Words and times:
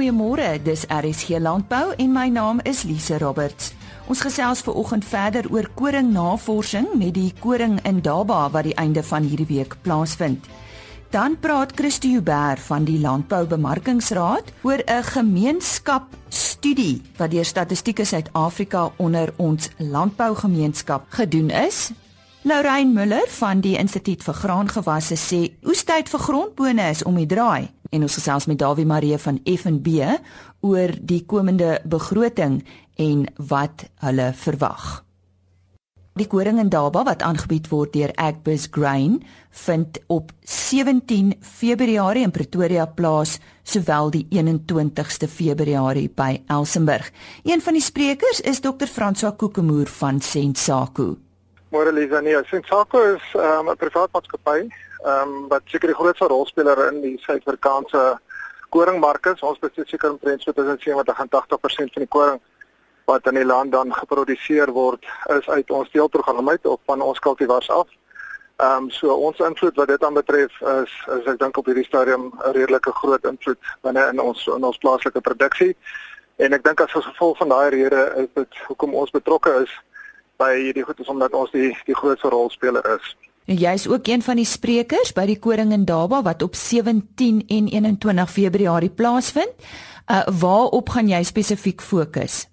Goeiemôre, 0.00 0.56
dis 0.64 0.86
RSG 0.88 1.36
Landbou 1.44 1.90
en 1.92 2.12
my 2.12 2.30
naam 2.32 2.60
is 2.64 2.86
Lise 2.88 3.18
Roberts. 3.20 3.74
Ons 4.08 4.22
gesels 4.24 4.62
ver 4.64 4.78
oggend 4.80 5.04
verder 5.04 5.44
oor 5.52 5.66
koringnavorsing 5.76 6.86
met 6.96 7.12
die 7.18 7.34
koring 7.36 7.74
in 7.84 7.98
Daba 8.00 8.46
wat 8.48 8.64
die 8.64 8.72
einde 8.80 9.02
van 9.04 9.26
hierdie 9.28 9.50
week 9.50 9.74
plaasvind. 9.84 10.46
Dan 11.12 11.36
praat 11.36 11.74
Christo 11.76 12.08
Huber 12.08 12.56
van 12.64 12.86
die 12.88 12.96
Landbou 13.02 13.44
Bemarkingsraad 13.50 14.48
oor 14.62 14.80
'n 14.80 15.04
gemeenskapstudie 15.04 17.02
wat 17.18 17.30
deur 17.30 17.44
Statistiek 17.44 18.00
Suid-Afrika 18.00 18.92
onder 18.96 19.34
ons 19.36 19.68
landbougemeenskap 19.76 21.04
gedoen 21.08 21.50
is. 21.50 21.90
Lorraine 22.42 22.92
Müller 22.92 23.28
van 23.28 23.60
die 23.60 23.76
Instituut 23.76 24.22
vir 24.22 24.34
Graangewasse 24.34 25.16
sê 25.16 25.52
oestyd 25.62 26.08
vir 26.08 26.20
grondbone 26.20 26.88
is 26.88 27.02
om 27.02 27.14
die 27.16 27.26
draai 27.26 27.68
en 27.90 28.02
ons 28.06 28.14
gesels 28.14 28.46
met 28.46 28.58
Dawie 28.58 28.86
Marie 28.86 29.18
van 29.18 29.40
FNB 29.44 30.16
oor 30.60 30.94
die 31.00 31.22
komende 31.26 31.78
begroting 31.84 32.60
en 32.96 33.26
wat 33.36 33.86
hulle 34.04 34.32
verwag. 34.34 35.00
Die 36.18 36.26
koring 36.26 36.58
in 36.58 36.68
Daba 36.68 37.04
wat 37.06 37.22
aangebied 37.22 37.68
word 37.70 37.94
deur 37.94 38.10
Agbus 38.18 38.66
Grain 38.74 39.20
vind 39.62 40.00
op 40.10 40.32
17 40.42 41.36
Februarie 41.40 42.26
in 42.26 42.34
Pretoria 42.34 42.84
plaas 42.84 43.38
sowel 43.62 44.10
die 44.10 44.26
21ste 44.28 45.30
Februarie 45.30 46.10
by 46.10 46.42
Elsenburg. 46.50 47.12
Een 47.46 47.62
van 47.62 47.78
die 47.78 47.84
sprekers 47.84 48.42
is 48.42 48.60
Dr. 48.60 48.90
François 48.90 49.36
Kokemoer 49.36 49.86
van 49.86 50.20
Sensaku. 50.20 51.14
Môre 51.70 51.94
Lisa, 51.94 52.20
nee, 52.20 52.36
Sensaku 52.50 53.14
is 53.14 53.34
um, 53.38 53.70
'n 53.70 53.76
privaat 53.78 54.10
maatskappy 54.12 54.66
ehm 55.04 55.28
um, 55.28 55.48
wat 55.48 55.62
seker 55.64 55.88
die 55.88 55.96
grootste 55.96 56.26
rolspeler 56.28 56.92
in 56.92 57.00
die 57.00 57.16
Suid-Afrikaanse 57.24 58.18
koringmark 58.68 59.26
is. 59.26 59.40
Ons 59.40 59.58
besit 59.58 59.88
seker 59.88 60.10
omtrent 60.10 60.42
so 60.42 60.52
tussen 60.52 60.78
70 60.80 61.20
en 61.24 61.30
80% 61.36 61.94
van 61.94 62.04
die 62.04 62.12
koring 62.16 62.40
wat 63.10 63.26
in 63.26 63.34
die 63.40 63.46
land 63.46 63.72
dan 63.72 63.94
geproduseer 63.94 64.70
word 64.72 65.06
is 65.36 65.48
uit 65.48 65.70
ons 65.70 65.90
teelprogram 65.90 66.48
uit 66.48 66.66
of 66.66 66.80
van 66.86 67.00
ons 67.00 67.18
kultivars 67.18 67.70
af. 67.70 67.88
Ehm 68.60 68.84
um, 68.84 68.90
so 68.90 69.14
ons 69.14 69.38
invloed 69.38 69.76
wat 69.80 69.88
dit 69.88 70.04
aanbetref 70.04 70.60
is 70.60 70.94
is 71.16 71.28
ek 71.32 71.38
dink 71.40 71.56
op 71.56 71.66
hierdie 71.66 71.86
stadium 71.88 72.30
'n 72.30 72.52
redelike 72.52 72.92
groot 72.92 73.24
invloed 73.24 73.58
binne 73.82 74.06
in 74.12 74.20
ons 74.20 74.46
in 74.46 74.64
ons 74.64 74.82
plaaslike 74.84 75.20
produksie. 75.20 75.76
En 76.36 76.52
ek 76.52 76.64
dink 76.64 76.80
as 76.80 76.92
gevolg 76.92 77.38
van 77.38 77.48
daai 77.48 77.70
rede 77.70 78.02
is 78.16 78.28
dit 78.34 78.60
hoekom 78.66 78.94
ons 78.94 79.10
betrokke 79.10 79.54
is 79.62 79.72
by 80.36 80.52
hierdie 80.56 80.84
goed 80.84 81.00
is 81.00 81.08
omdat 81.08 81.32
ons 81.32 81.50
die 81.50 81.72
die 81.86 81.96
grootste 81.96 82.28
rolspeler 82.28 82.86
is. 82.96 83.16
En 83.50 83.58
jy 83.58 83.72
is 83.74 83.88
ook 83.88 84.06
een 84.06 84.22
van 84.22 84.38
die 84.38 84.46
sprekers 84.46 85.10
by 85.10 85.24
die 85.26 85.38
koring 85.42 85.72
in 85.74 85.82
Daba 85.84 86.20
wat 86.22 86.42
op 86.46 86.54
17 86.54 87.40
en 87.50 87.66
21 87.66 88.30
Februarie 88.30 88.90
plaasvind. 88.90 89.50
Uh 90.06 90.22
waarop 90.40 90.92
gaan 90.94 91.08
jy 91.10 91.22
spesifiek 91.26 91.82
fokus? 91.82 92.44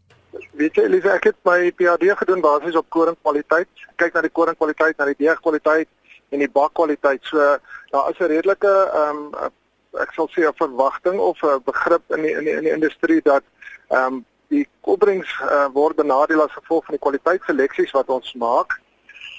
Weet 0.58 0.80
jy 0.80 0.88
Elise, 0.88 1.12
ek 1.14 1.30
het 1.30 1.38
my 1.46 1.70
PhD 1.78 2.16
gedoen 2.18 2.42
basies 2.42 2.80
op 2.82 2.90
koringkwaliteit. 2.90 3.70
Kyk 4.02 4.18
na 4.18 4.24
die 4.26 4.34
koringkwaliteit, 4.34 4.98
na 4.98 5.06
die 5.12 5.20
deegkwaliteit 5.20 5.90
en 6.34 6.42
die 6.42 6.50
bakkwaliteit. 6.50 7.22
So 7.30 7.46
daar 7.94 8.10
is 8.10 8.18
'n 8.18 8.32
redelike 8.34 8.74
ehm 8.94 9.22
um, 9.38 9.54
ek 10.02 10.18
sal 10.18 10.30
sê 10.34 10.50
'n 10.50 10.58
verwagting 10.58 11.20
of 11.20 11.38
'n 11.44 11.62
begrip 11.66 12.10
in 12.10 12.22
die 12.22 12.34
in 12.34 12.44
die, 12.44 12.58
in 12.58 12.64
die 12.64 12.74
industrie 12.74 13.22
dat 13.22 13.44
ehm 13.90 14.14
um, 14.14 14.26
die 14.50 14.68
opbrengs 14.82 15.30
uh, 15.44 15.70
word 15.74 15.96
benadeel 15.96 16.42
as 16.42 16.58
gevolg 16.58 16.86
van 16.86 16.98
die 16.98 17.06
kwaliteitsseleksies 17.06 17.92
wat 17.92 18.10
ons 18.10 18.34
maak 18.34 18.82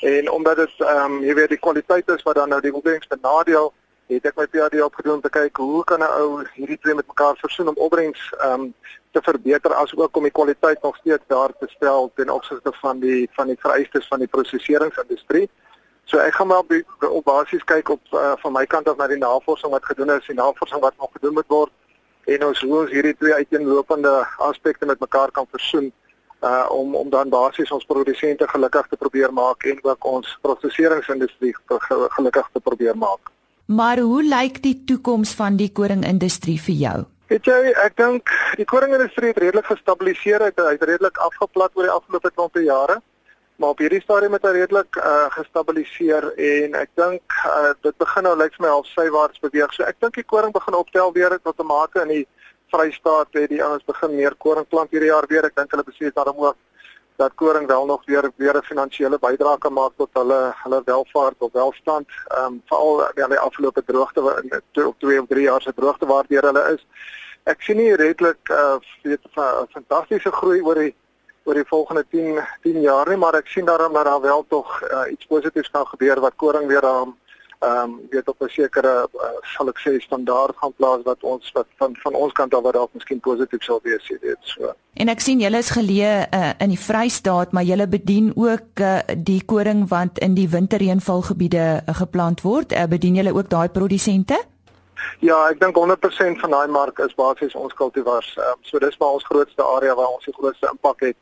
En 0.01 0.31
omdat 0.31 0.57
dit 0.57 0.75
ehm 0.79 1.13
um, 1.13 1.23
jy 1.23 1.35
weet 1.35 1.49
die 1.49 1.59
kwaliteit 1.59 2.09
is 2.09 2.23
wat 2.23 2.35
dan 2.35 2.49
nou 2.49 2.61
die 2.61 2.75
opbrengs 2.75 3.07
benadeel, 3.07 3.73
het 4.07 4.25
ek 4.25 4.37
my 4.37 4.47
PhD 4.47 4.83
opgedoen 4.83 5.19
om 5.19 5.21
te 5.21 5.31
kyk 5.31 5.57
hoe 5.57 5.85
kan 5.85 6.01
'n 6.01 6.13
ou 6.21 6.45
hierdie 6.55 6.79
twee 6.79 6.95
met 6.95 7.07
mekaar 7.07 7.37
versoen 7.37 7.69
om 7.69 7.77
opbrengs 7.77 8.33
ehm 8.39 8.61
um, 8.61 8.75
te 9.13 9.21
verbeter 9.23 9.75
as 9.75 9.97
ook 9.97 10.17
om 10.17 10.23
die 10.23 10.37
kwaliteit 10.39 10.83
nog 10.83 10.97
steeds 10.97 11.25
daar 11.27 11.53
te 11.59 11.67
stel 11.69 12.11
ten 12.15 12.31
opsigte 12.31 12.73
van 12.73 13.01
die 13.01 13.29
van 13.33 13.47
die 13.47 13.59
vereistes 13.59 14.07
van 14.07 14.19
die 14.19 14.29
proseseringsindustrie. 14.29 15.49
So 16.05 16.19
ek 16.19 16.35
gaan 16.35 16.49
wel 16.49 16.59
op, 16.59 16.73
op 17.11 17.25
basies 17.25 17.65
kyk 17.65 17.89
op 17.89 18.01
uh, 18.13 18.33
van 18.37 18.53
my 18.53 18.67
kant 18.67 18.89
af 18.89 18.97
na 18.97 19.07
die 19.07 19.19
navorsing 19.19 19.73
wat 19.73 19.85
gedoen 19.85 20.11
is, 20.11 20.27
die 20.27 20.35
navorsing 20.35 20.81
wat 20.81 20.95
nog 20.99 21.11
gedoen 21.13 21.35
moet 21.35 21.49
word 21.49 21.73
en 22.25 22.45
ons 22.45 22.61
hoe 22.61 22.79
ons 22.81 22.91
hierdie 22.91 23.17
twee 23.17 23.35
uiteenlopende 23.35 24.27
aspekte 24.37 24.87
met 24.87 25.01
mekaar 25.01 25.31
kan 25.31 25.47
versoen 25.51 25.93
uh 26.41 26.67
om 26.71 26.95
om 26.95 27.11
dan 27.11 27.29
basies 27.29 27.71
ons 27.71 27.85
produsente 27.85 28.49
gelukkig 28.49 28.87
te 28.89 28.97
probeer 28.97 29.33
maak 29.33 29.65
en 29.65 29.79
ook 29.83 30.05
ons 30.05 30.39
proseseringsindustrie 30.43 31.55
gelukkig 32.17 32.49
te 32.53 32.61
probeer 32.61 32.97
maak. 32.97 33.31
Maar 33.67 33.99
hoe 33.99 34.23
lyk 34.23 34.63
die 34.63 34.85
toekoms 34.85 35.35
van 35.35 35.57
die 35.57 35.73
koringindustrie 35.73 36.61
vir 36.61 36.75
jou? 36.75 36.99
Weet 37.29 37.45
jy, 37.45 37.73
ek 37.85 37.97
dink 38.01 38.31
die 38.57 38.65
koringindustrie 38.65 39.35
het 39.35 39.39
redelik 39.43 39.67
gestabiliseer, 39.69 40.41
het, 40.41 40.57
het 40.57 40.83
redelik 40.83 41.19
afgeplat 41.21 41.75
oor 41.77 41.85
die 41.85 41.93
afgelope 41.93 42.31
klompe 42.31 42.63
jare. 42.65 43.03
Maar 43.59 43.75
op 43.75 43.83
hierdie 43.83 44.01
stadium 44.01 44.33
het 44.33 44.47
hy 44.47 44.55
redelik 44.55 44.97
uh 45.03 45.27
gestabiliseer 45.35 46.31
en 46.39 46.79
ek 46.79 46.91
dink 46.97 47.37
uh 47.45 47.75
dit 47.83 47.97
begin 47.99 48.25
nou 48.25 48.37
lyk 48.39 48.55
vir 48.55 48.65
my 48.65 48.73
half 48.73 48.89
sywaarts 48.95 49.43
beweeg. 49.43 49.75
So 49.75 49.85
ek 49.85 49.99
dink 50.01 50.15
die 50.15 50.25
koring 50.33 50.55
begin 50.55 50.79
optel 50.79 51.13
weer 51.13 51.35
tot 51.43 51.59
'n 51.59 51.67
mate 51.67 52.01
in 52.07 52.15
die 52.15 52.27
Vrystaat 52.69 53.29
het 53.33 53.49
die 53.49 53.65
ouens 53.65 53.85
begin 53.85 54.15
meer 54.15 54.35
koring 54.37 54.69
plant 54.69 54.91
hierdie 54.91 55.11
jaar 55.11 55.27
weer. 55.29 55.45
Ek 55.45 55.57
dink 55.57 55.71
hulle 55.71 55.85
besluit 55.85 56.15
daarom 56.15 56.43
ook 56.45 56.57
dat 57.19 57.35
koring 57.35 57.67
wel 57.67 57.87
nog 57.87 58.03
weer 58.07 58.31
weer 58.37 58.57
'n 58.57 58.63
finansiële 58.63 59.19
bydrae 59.19 59.59
kan 59.59 59.73
maak 59.73 59.93
tot 59.97 60.09
hulle 60.13 60.55
hulle 60.63 60.83
welvaart 60.85 61.39
of 61.39 61.53
welstand. 61.53 62.09
Ehm 62.27 62.45
um, 62.45 62.63
veral 62.67 63.09
in 63.15 63.29
die 63.29 63.39
afgelope 63.39 63.83
droogte 63.85 64.21
in 64.43 64.63
2 64.73 65.19
of 65.19 65.27
3 65.29 65.43
jaar 65.43 65.63
se 65.63 65.73
droogte 65.75 66.07
waardeur 66.07 66.43
hulle 66.43 66.65
is. 66.75 66.87
Ek 67.45 67.63
sien 67.63 67.77
nie 67.77 67.95
redelik 67.95 68.49
uh 68.51 68.77
weet 69.03 69.25
'n 69.25 69.67
fantastiese 69.71 70.33
groei 70.33 70.61
oor 70.63 70.75
die 70.75 70.95
oor 71.45 71.55
die 71.55 71.69
volgende 71.69 72.05
10 72.11 72.45
10 72.63 72.81
jaar 72.81 73.09
nie, 73.09 73.17
maar 73.17 73.35
ek 73.35 73.47
sien 73.49 73.65
daarom 73.65 73.93
dat 73.93 74.05
daar 74.05 74.21
wel 74.21 74.45
tog 74.49 74.83
uh, 74.83 75.11
iets 75.11 75.27
positiefs 75.27 75.71
kan 75.71 75.87
gebeur 75.87 76.21
wat 76.21 76.37
koring 76.37 76.67
weer 76.67 76.87
aan 76.87 77.17
ehm 77.59 77.83
um, 77.83 78.01
weet 78.11 78.29
op 78.29 78.43
'n 78.43 78.49
sekere 78.49 79.09
uh, 79.15 79.31
sal 79.43 79.69
ek 79.69 79.79
sê 79.85 79.99
standaard 80.01 80.57
gaan 80.57 80.75
plaas 80.77 81.03
wat 81.05 81.23
ons 81.23 81.51
wat 81.53 81.67
van 81.79 81.97
van 82.03 82.15
ons 82.15 82.33
kant 82.33 82.55
af 82.55 82.63
wat 82.63 82.75
dalk 82.75 82.93
miskien 82.95 83.21
positief 83.21 83.63
sal 83.63 83.81
wees, 83.83 84.07
jy 84.09 84.19
weet 84.21 84.43
so. 84.43 84.73
En 84.95 85.09
ek 85.09 85.21
sien 85.21 85.41
julle 85.41 85.59
is 85.59 85.71
geleë 85.71 86.29
uh, 86.35 86.53
in 86.59 86.69
die 86.69 86.79
Vrystaat, 86.79 87.53
maar 87.53 87.63
julle 87.63 87.87
bedien 87.87 88.33
ook 88.37 88.81
uh, 88.81 88.99
die 89.17 89.43
koring 89.45 89.89
wat 89.89 90.19
in 90.19 90.35
die 90.35 90.49
winterreënvalgebiede 90.49 91.83
uh, 91.87 91.95
geplant 91.95 92.41
word. 92.43 92.73
Uh, 92.73 92.87
bedien 92.87 93.15
julle 93.15 93.35
ook 93.35 93.49
daai 93.49 93.69
produsente? 93.69 94.39
Ja, 95.19 95.49
ek 95.51 95.61
dink 95.61 95.77
100% 95.77 96.41
van 96.41 96.51
daai 96.51 96.69
mark 96.69 96.99
is 96.99 97.15
basies 97.15 97.55
ons 97.55 97.75
kultivars. 97.75 98.37
Um, 98.37 98.59
so 98.63 98.79
dis 98.79 98.99
maar 98.99 99.19
ons 99.19 99.25
grootste 99.25 99.63
area 99.63 99.95
waar 99.95 100.15
ons 100.15 100.25
die 100.25 100.35
grootste 100.35 100.71
impak 100.71 101.01
het 101.01 101.17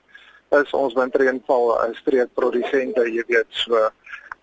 is 0.54 0.72
ons 0.72 0.94
winterreënval 0.94 1.72
uh, 1.74 1.94
streekprodusente, 2.00 3.08
jy 3.10 3.24
weet 3.28 3.48
so. 3.50 3.88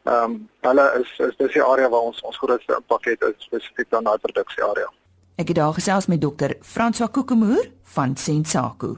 Ehm 0.04 0.24
um, 0.24 0.50
hulle 0.62 0.86
is 1.00 1.12
is 1.28 1.36
dis 1.38 1.54
die 1.54 1.64
area 1.64 1.90
waar 1.90 2.10
ons 2.10 2.22
ons 2.22 2.38
grootste 2.38 2.76
impak 2.76 3.06
het 3.06 3.24
spesifiek 3.38 3.90
dan 3.90 4.04
daai 4.04 4.18
produksie 4.18 4.64
area. 4.64 4.90
Ek 5.36 5.48
het 5.48 5.56
daar 5.56 5.74
gesels 5.74 6.06
met 6.06 6.22
dokter 6.22 6.58
François 6.62 7.12
Kokemoer 7.12 7.70
van 7.96 8.16
Sensaku. 8.16 8.98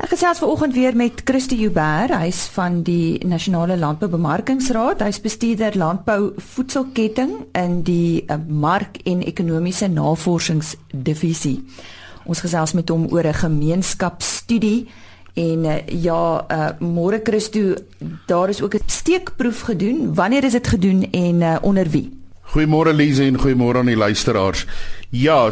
Ek 0.00 0.08
gesels 0.14 0.38
vanoggend 0.40 0.72
weer 0.72 0.96
met 0.96 1.20
Christo 1.28 1.56
Huber, 1.56 2.14
hy's 2.22 2.46
van 2.54 2.78
die 2.82 3.18
Nasionale 3.26 3.76
Landboubemarkingsraad. 3.76 5.02
Hy's 5.04 5.20
bestuurder 5.20 5.76
landbou 5.76 6.32
voedselketting 6.40 7.34
in 7.52 7.82
die 7.84 8.24
uh, 8.24 8.38
mark 8.48 8.96
en 9.04 9.20
ekonomiese 9.20 9.90
navorsingsdivisie. 9.92 11.58
Ons 12.24 12.40
gesels 12.40 12.72
met 12.72 12.88
hom 12.88 13.10
oor 13.12 13.28
'n 13.28 13.42
gemeenskapsstudie 13.42 14.88
En 15.34 15.64
uh, 15.64 15.76
ja, 15.86 16.46
uh, 16.50 16.68
môre 16.78 17.20
Christo, 17.22 17.74
daar 18.26 18.48
is 18.48 18.62
ook 18.62 18.74
'n 18.74 18.82
steekproef 18.86 19.60
gedoen. 19.60 20.14
Wanneer 20.14 20.44
is 20.44 20.52
dit 20.52 20.68
gedoen 20.68 21.10
en 21.10 21.40
uh, 21.40 21.56
onder 21.60 21.90
wie? 21.90 22.18
Goeiemôre 22.42 22.92
Lize 22.92 23.22
en 23.22 23.38
goeiemôre 23.38 23.78
aan 23.78 23.86
die 23.86 23.96
luisteraars. 23.96 24.66
Ja, 25.10 25.50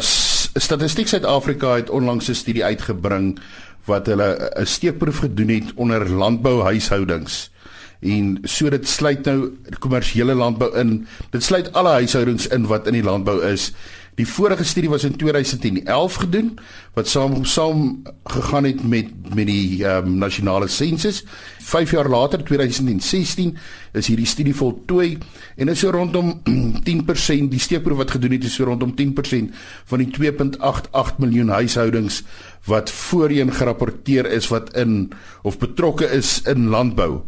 Statistiek 0.53 1.07
Suid-Afrika 1.07 1.75
het 1.75 1.89
onlangs 1.89 2.27
'n 2.27 2.33
studie 2.33 2.63
uitgebring 2.63 3.39
wat 3.85 4.05
hulle 4.05 4.51
'n 4.59 4.65
steekproef 4.65 5.17
gedoen 5.17 5.47
het 5.47 5.71
onder 5.75 6.09
landbouhuishoudings. 6.09 7.51
En 7.99 8.37
so 8.43 8.69
dit 8.69 8.87
sluit 8.87 9.25
nou 9.25 9.57
kommersiële 9.79 10.33
landbou 10.33 10.77
in. 10.77 11.07
Dit 11.29 11.43
sluit 11.43 11.73
alle 11.73 11.89
huishoudings 11.89 12.47
in 12.47 12.67
wat 12.67 12.87
in 12.87 12.93
die 12.93 13.03
landbou 13.03 13.43
is. 13.43 13.73
Die 14.15 14.27
vorige 14.27 14.63
studie 14.63 14.89
was 14.89 15.03
in 15.03 15.15
2011 15.15 16.15
gedoen 16.23 16.57
wat 16.93 17.07
saam 17.07 17.45
saam 17.45 18.01
gegaan 18.23 18.63
het 18.63 18.83
met 18.83 19.11
met 19.35 19.47
die 19.47 19.85
um, 19.85 20.17
nasionale 20.17 20.67
sensus. 20.67 21.23
5 21.59 21.91
jaar 21.91 22.09
later 22.09 22.43
2016 22.43 23.57
is 23.93 24.07
hierdie 24.07 24.25
studie 24.25 24.55
voltooi 24.55 25.17
en 25.55 25.69
is 25.69 25.79
so 25.79 25.91
rondom 25.93 26.41
10% 26.89 27.51
die 27.51 27.59
steekproef 27.59 27.97
wat 27.97 28.11
gedoen 28.17 28.31
het 28.31 28.43
is 28.43 28.57
so 28.57 28.65
rondom 28.65 28.95
10% 28.97 29.53
van 29.85 30.03
die 30.03 30.09
2.88 30.17 31.21
miljoen 31.21 31.49
huishoudings 31.49 32.23
wat 32.65 32.91
voorheen 32.91 33.53
gerapporteer 33.53 34.25
is 34.25 34.49
wat 34.49 34.73
in 34.75 35.11
of 35.43 35.57
betrokke 35.57 36.09
is 36.09 36.41
in 36.41 36.67
landbou. 36.73 37.21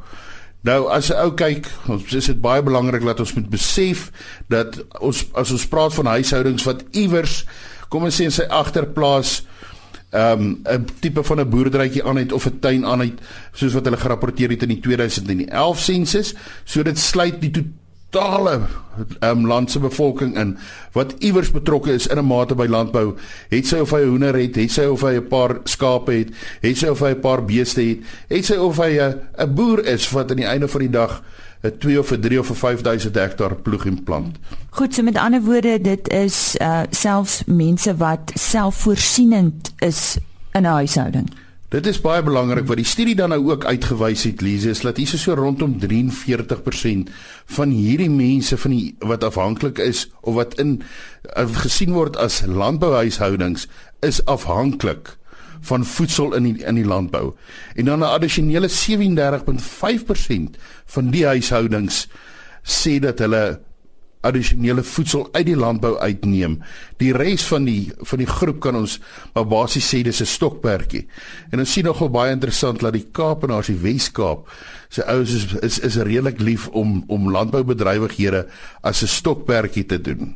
Nou 0.62 0.90
as 0.94 1.10
'n 1.10 1.18
ou 1.18 1.31
kyk, 1.34 1.66
ons 1.88 2.13
is 2.13 2.25
dit 2.25 2.42
baie 2.42 2.62
belangrik 2.62 3.04
dat 3.04 3.19
ons 3.19 3.34
moet 3.34 3.50
besef 3.50 4.12
dat 4.48 4.78
ons 5.00 5.25
as 5.34 5.52
ons 5.52 5.68
praat 5.68 5.94
van 5.94 6.06
huishoudings 6.06 6.63
wat 6.63 6.84
iewers 6.92 7.46
kom 7.90 8.04
ons 8.04 8.16
sê 8.16 8.24
in 8.30 8.31
sy 8.31 8.46
agterplaas 8.46 9.42
um 10.12 10.62
'n 10.63 10.86
tipe 11.00 11.24
van 11.24 11.40
'n 11.40 11.50
boerderytjie 11.50 12.04
aan 12.04 12.18
het 12.18 12.31
of 12.31 12.46
'n 12.46 12.60
tuin 12.60 12.86
aan 12.86 13.00
het 13.00 13.19
soos 13.54 13.74
wat 13.74 13.86
hulle 13.86 13.98
gerapporteer 13.98 14.50
het 14.50 14.63
in 14.63 14.69
die 14.69 14.80
2011 14.80 15.80
sensus 15.80 16.34
so 16.63 16.84
dit 16.84 17.00
sluit 17.00 17.42
die 17.42 17.52
totale 18.12 18.62
um 19.24 19.46
land 19.48 19.72
se 19.72 19.80
bevolking 19.80 20.36
in 20.38 20.58
wat 20.92 21.16
iewers 21.24 21.52
betrokke 21.52 21.94
is 21.96 22.08
in 22.08 22.19
'n 22.19 22.25
mate 22.28 22.56
by 22.56 22.68
landbou 22.68 23.16
het 23.50 23.68
sy 23.68 23.80
of 23.80 23.92
hy 23.92 24.02
'n 24.04 24.10
hoender 24.10 24.36
het 24.36 24.56
het 24.56 24.72
sy 24.72 24.86
of 24.86 25.02
hy 25.02 25.16
'n 25.16 25.28
paar 25.28 25.60
skape 25.63 26.12
het 26.12 26.30
het 26.62 26.78
sy 26.78 26.88
of 26.88 27.00
hy 27.00 27.12
'n 27.16 27.19
paar 27.19 27.46
beeste 27.46 27.81
het 27.81 28.00
het 28.28 28.46
sy 28.46 28.56
of 28.56 28.78
hy 28.78 29.00
'n 29.00 29.54
boer 29.56 29.86
is 29.86 30.10
wat 30.12 30.31
aan 30.31 30.44
die 30.44 30.46
einde 30.46 30.68
van 30.68 30.81
die 30.81 30.90
dag 30.90 31.24
'n 31.63 31.78
2 31.78 32.00
of 32.00 32.12
'n 32.12 32.19
3 32.19 32.40
of 32.40 32.50
'n 32.50 32.56
5000 32.56 33.16
hektaar 33.16 33.56
ploeg 33.56 33.86
en 33.86 34.04
plant. 34.04 34.38
Goed, 34.69 34.94
so 34.94 35.04
met 35.04 35.18
ander 35.18 35.42
woorde, 35.42 35.81
dit 35.81 36.10
is 36.10 36.56
uh 36.62 36.81
selfs 36.90 37.44
mense 37.46 37.96
wat 37.96 38.31
selfvoorsienend 38.34 39.74
is 39.78 40.18
in 40.52 40.62
'n 40.62 40.66
huishouding. 40.66 41.30
Dit 41.72 41.86
is 41.88 42.02
baie 42.04 42.20
belangrik 42.20 42.66
wat 42.68 42.82
die 42.82 42.88
studie 42.88 43.14
dan 43.16 43.32
nou 43.32 43.46
ook 43.48 43.64
uitgewys 43.64 44.26
het, 44.28 44.42
Lise, 44.44 44.74
is 44.74 44.82
dat 44.84 44.98
hier 45.00 45.08
so 45.08 45.32
rondom 45.40 45.78
43% 45.80 47.08
van 47.56 47.72
hierdie 47.72 48.10
mense 48.12 48.58
van 48.60 48.74
die 48.76 48.96
wat 49.08 49.24
afhanklik 49.24 49.80
is 49.80 50.10
of 50.20 50.36
wat 50.36 50.60
in 50.60 50.82
uh, 51.32 51.48
gesien 51.64 51.94
word 51.96 52.20
as 52.20 52.42
landbouhuishoudings 52.44 53.70
is 54.04 54.20
afhanklik 54.28 55.16
van 55.72 55.88
voedsel 55.88 56.36
in 56.36 56.44
die, 56.50 56.60
in 56.60 56.76
die 56.76 56.84
landbou. 56.84 57.32
En 57.80 57.86
dan 57.88 58.04
'n 58.04 58.12
addisionele 58.20 58.68
37.5% 58.68 60.60
van 60.86 61.10
die 61.10 61.26
huishoudings 61.26 62.08
sê 62.68 63.00
dat 63.00 63.20
hulle 63.24 63.62
addisionele 64.22 64.84
voedsel 64.84 65.28
uit 65.32 65.46
die 65.46 65.56
landbou 65.56 65.98
uitneem. 65.98 66.60
Die 66.98 67.14
res 67.14 67.44
van 67.50 67.66
die 67.66 67.92
van 67.98 68.22
die 68.22 68.30
groep 68.30 68.60
kan 68.60 68.76
ons 68.76 69.00
maar 69.34 69.48
basies 69.48 69.88
sê 69.94 70.02
dis 70.04 70.22
'n 70.22 70.26
stokperdjie. 70.26 71.08
En 71.52 71.60
ons 71.60 71.72
sien 71.72 71.86
nogal 71.86 72.10
baie 72.10 72.32
interessant 72.32 72.80
dat 72.80 72.94
die 72.94 73.08
Kaapenaars, 73.12 73.68
die 73.68 73.82
Wes-Kaap, 73.82 74.50
se 74.90 75.06
ouens 75.06 75.34
is 75.34 75.46
is 75.54 75.80
is 75.80 75.96
redelik 75.96 76.40
lief 76.40 76.68
om 76.68 77.04
om 77.08 77.32
landboubedrywighede 77.32 78.48
as 78.82 79.02
'n 79.02 79.08
stokperdjie 79.08 79.86
te 79.86 80.02
doen. 80.02 80.36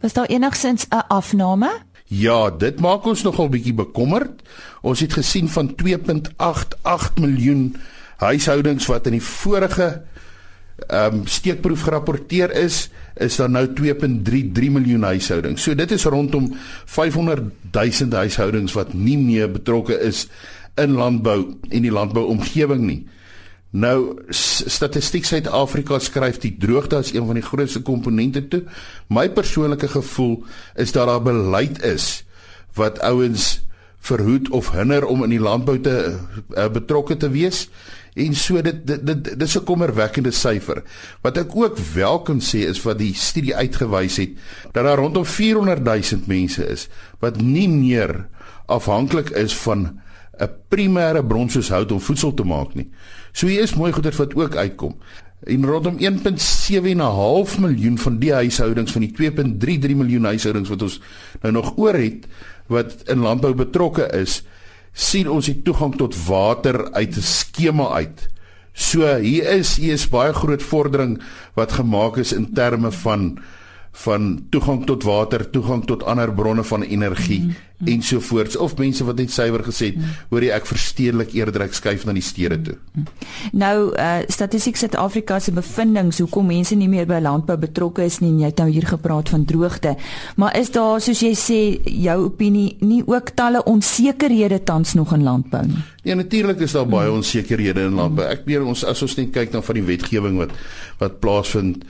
Was 0.00 0.12
daar 0.12 0.26
enigsins 0.26 0.86
'n 0.88 1.06
afname? 1.08 1.70
Ja, 2.06 2.50
dit 2.50 2.80
maak 2.80 3.04
ons 3.04 3.22
nogal 3.22 3.48
bietjie 3.48 3.74
bekommerd. 3.74 4.42
Ons 4.82 5.00
het 5.00 5.12
gesien 5.12 5.48
van 5.48 5.74
2.88 5.74 7.14
miljoen 7.18 7.76
huishoudings 8.16 8.86
wat 8.86 9.06
in 9.06 9.18
die 9.18 9.22
vorige 9.22 10.04
ehm 10.76 11.14
um, 11.14 11.26
steekproef 11.26 11.86
gerapporteer 11.88 12.52
is, 12.52 12.90
is 13.16 13.36
daar 13.36 13.50
nou 13.50 13.64
2.33 13.66 14.68
miljoen 14.70 15.02
huishoudings. 15.02 15.62
So 15.62 15.74
dit 15.74 15.90
is 15.90 16.04
rondom 16.04 16.50
500 16.84 17.42
000 17.72 18.12
huishoudings 18.12 18.76
wat 18.76 18.92
nie 18.94 19.16
meer 19.18 19.50
betrokke 19.50 19.96
is 20.04 20.26
in 20.76 20.92
landbou 20.98 21.56
en 21.70 21.82
die 21.82 21.92
landbouomgewing 21.92 22.84
nie. 22.84 23.00
Nou 23.76 24.20
Statistiek 24.30 25.24
Suid-Afrika 25.24 25.98
skryf 26.00 26.38
die 26.44 26.54
droogte 26.60 27.00
as 27.00 27.12
een 27.12 27.26
van 27.26 27.40
die 27.40 27.44
grootste 27.44 27.82
komponente 27.84 28.44
toe. 28.48 28.62
My 29.08 29.26
persoonlike 29.32 29.88
gevoel 29.88 30.44
is 30.76 30.92
dat 30.92 31.08
daar 31.08 31.22
beleid 31.24 31.82
is 31.84 32.24
wat 32.76 33.00
ouens 33.00 33.66
verhoed 34.06 34.48
of 34.54 34.70
hinder 34.70 35.04
om 35.08 35.24
in 35.26 35.34
die 35.34 35.42
landbou 35.42 35.80
te 35.82 35.96
uh, 36.14 36.68
betrokke 36.72 37.16
te 37.16 37.30
wees. 37.32 37.66
En 38.16 38.34
so 38.34 38.62
dit 38.64 38.78
dit 38.88 39.02
dit 39.06 39.28
dis 39.38 39.56
'n 39.58 39.64
kommerwekkende 39.64 40.30
syfer. 40.32 40.82
Wat 41.22 41.36
ek 41.36 41.56
ook 41.56 41.78
wel 41.94 42.22
kan 42.22 42.40
sê 42.40 42.64
is 42.68 42.82
wat 42.82 42.98
die 42.98 43.14
studie 43.14 43.56
uitgewys 43.56 44.16
het 44.16 44.30
dat 44.72 44.84
daar 44.84 44.98
rondom 44.98 45.24
400 45.24 45.84
000 45.84 46.22
mense 46.26 46.66
is 46.66 46.88
wat 47.20 47.40
nie 47.40 47.68
meer 47.68 48.28
afhanklik 48.66 49.30
is 49.30 49.56
van 49.56 50.00
'n 50.40 50.48
primêre 50.68 51.26
bron 51.26 51.50
soos 51.50 51.68
hout 51.68 51.92
om 51.92 52.00
voedsel 52.00 52.34
te 52.34 52.44
maak 52.44 52.74
nie. 52.74 52.90
So 53.32 53.46
hier 53.46 53.62
is 53.62 53.74
mooi 53.74 53.92
goeders 53.92 54.16
wat 54.16 54.34
ook 54.34 54.56
uitkom. 54.56 54.96
En 55.44 55.66
rondom 55.66 55.98
1.7.5 55.98 57.58
miljoen 57.60 57.98
van 57.98 58.18
die 58.18 58.32
huishoudings 58.32 58.92
van 58.92 59.00
die 59.00 59.12
2.33 59.12 59.96
miljoen 59.96 60.24
huishoudings 60.24 60.68
wat 60.68 60.82
ons 60.82 61.00
nou 61.42 61.52
nog 61.52 61.76
oor 61.76 61.94
het 61.94 62.26
wat 62.66 63.02
in 63.04 63.18
landbou 63.18 63.54
betrokke 63.54 64.08
is, 64.16 64.42
sien 64.96 65.28
ons 65.28 65.44
die 65.44 65.58
toegang 65.62 65.94
tot 66.00 66.16
water 66.26 66.88
uit 66.96 67.16
'n 67.16 67.22
skema 67.22 67.92
uit. 68.00 68.28
So 68.72 69.04
hier 69.20 69.44
is 69.56 69.76
hier 69.76 69.92
is 69.92 70.08
baie 70.08 70.32
groot 70.32 70.62
vordering 70.62 71.20
wat 71.54 71.72
gemaak 71.72 72.16
is 72.16 72.32
in 72.32 72.52
terme 72.52 72.90
van 72.92 73.38
van 73.96 74.46
toegang 74.50 74.84
tot 74.86 75.04
water, 75.08 75.46
toegang 75.50 75.84
tot 75.88 76.04
ander 76.04 76.32
bronne 76.34 76.64
van 76.64 76.82
energie 76.82 77.40
mm 77.40 77.50
-hmm. 77.50 77.88
ensovoorts 77.88 78.56
of 78.56 78.76
mense 78.76 79.04
wat 79.04 79.16
net 79.16 79.30
suiwer 79.30 79.64
gesê 79.64 79.84
het, 79.84 79.96
mm 79.96 80.02
-hmm. 80.02 80.10
hoor 80.28 80.42
jy 80.42 80.50
ek 80.50 80.66
verstedelik 80.66 81.32
eerder 81.32 81.62
ek 81.62 81.74
skuif 81.74 82.04
na 82.04 82.12
die 82.12 82.22
stede 82.22 82.62
toe. 82.62 82.74
Mm 82.74 83.04
-hmm. 83.04 83.58
Nou 83.58 83.92
uh 83.96 84.18
Statistiek 84.28 84.76
Suid-Afrika 84.76 85.38
se 85.38 85.52
bevindinge 85.52 86.12
hoekom 86.18 86.46
mense 86.46 86.74
nie 86.74 86.88
meer 86.88 87.06
by 87.06 87.20
landbou 87.20 87.56
betrokke 87.58 88.04
is 88.04 88.18
nie, 88.18 88.38
jy 88.38 88.44
het 88.44 88.58
nou 88.58 88.70
hier 88.70 88.86
gepraat 88.86 89.28
van 89.28 89.44
droogte, 89.44 89.96
maar 90.36 90.58
is 90.58 90.70
daar 90.70 91.00
soos 91.00 91.20
jy 91.20 91.34
sê 91.34 91.90
jou 91.90 92.24
opinie 92.24 92.76
nie 92.80 93.02
ook 93.06 93.30
talle 93.30 93.64
onsekerhede 93.64 94.62
tans 94.62 94.94
nog 94.94 95.12
in 95.12 95.22
landbou 95.22 95.66
nie? 95.66 95.84
Ja, 96.02 96.14
natuurlik 96.14 96.60
is 96.60 96.72
daar 96.72 96.86
baie 96.86 97.10
onsekerhede 97.10 97.80
in 97.80 97.94
landbou. 97.94 98.26
Ek 98.28 98.44
bedoel 98.44 98.66
ons 98.66 98.84
as 98.84 99.02
ons 99.02 99.16
net 99.16 99.30
kyk 99.30 99.52
na 99.52 99.62
van 99.62 99.74
die 99.74 99.84
wetgewing 99.84 100.36
wat 100.36 100.50
wat 100.98 101.20
plaasvind 101.20 101.84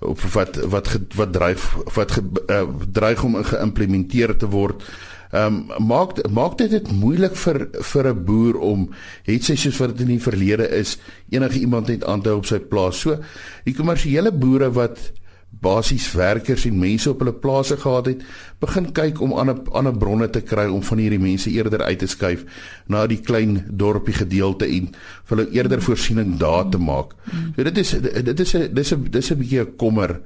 of 0.00 0.32
wat 0.34 0.56
wat 0.56 0.88
wat 1.14 1.32
dryf 1.32 1.76
wat 1.94 2.12
ge, 2.16 2.22
uh, 2.46 2.64
dreig 2.92 3.24
om 3.24 3.36
geïmplementeer 3.44 4.36
te 4.36 4.48
word. 4.48 4.84
Ehm 5.30 5.60
um, 5.70 5.86
maak 5.86 6.16
maak 6.30 6.58
dit 6.58 6.70
dit 6.70 6.92
moeilik 6.92 7.36
vir 7.36 7.68
vir 7.92 8.08
'n 8.08 8.24
boer 8.24 8.56
om 8.58 8.88
het 9.24 9.44
sy 9.44 9.54
soos 9.54 9.78
wat 9.78 9.96
dit 9.96 10.00
in 10.00 10.16
die 10.16 10.22
verlede 10.22 10.68
is 10.68 10.98
enige 11.28 11.58
iemand 11.58 11.86
net 11.86 12.04
aan 12.04 12.22
te 12.22 12.28
hou 12.28 12.38
op 12.38 12.46
sy 12.46 12.58
plaas. 12.58 13.00
So 13.00 13.18
die 13.64 13.74
kommersiële 13.74 14.32
boere 14.32 14.72
wat 14.72 15.12
basies 15.50 16.12
werkers 16.12 16.64
en 16.64 16.78
mense 16.78 17.10
op 17.10 17.18
hulle 17.18 17.34
plase 17.34 17.76
gehad 17.76 18.06
het, 18.06 18.22
begin 18.60 18.90
kyk 18.92 19.20
om 19.24 19.32
ander 19.32 19.56
ander 19.72 19.94
bronne 19.96 20.28
te 20.30 20.42
kry 20.44 20.66
om 20.68 20.82
van 20.84 21.00
hierdie 21.00 21.20
mense 21.20 21.50
eerder 21.50 21.82
uit 21.82 21.98
te 22.02 22.08
skuif 22.10 22.44
na 22.92 23.06
die 23.08 23.20
klein 23.24 23.62
dorpie 23.82 24.14
gedeelte 24.18 24.68
en 24.68 24.90
vir 25.28 25.36
hulle 25.36 25.46
eerder 25.56 25.80
voorsiening 25.80 26.36
daar 26.40 26.68
te 26.68 26.78
maak. 26.78 27.14
So 27.56 27.64
dit 27.64 27.78
is 27.78 27.94
dit 28.00 28.40
is 28.40 28.54
'n 28.54 28.74
dis 28.74 28.92
'n 28.92 29.08
dis 29.10 29.30
'n 29.30 29.38
bietjie 29.38 29.60
'n 29.60 29.76
kommer 29.76 30.20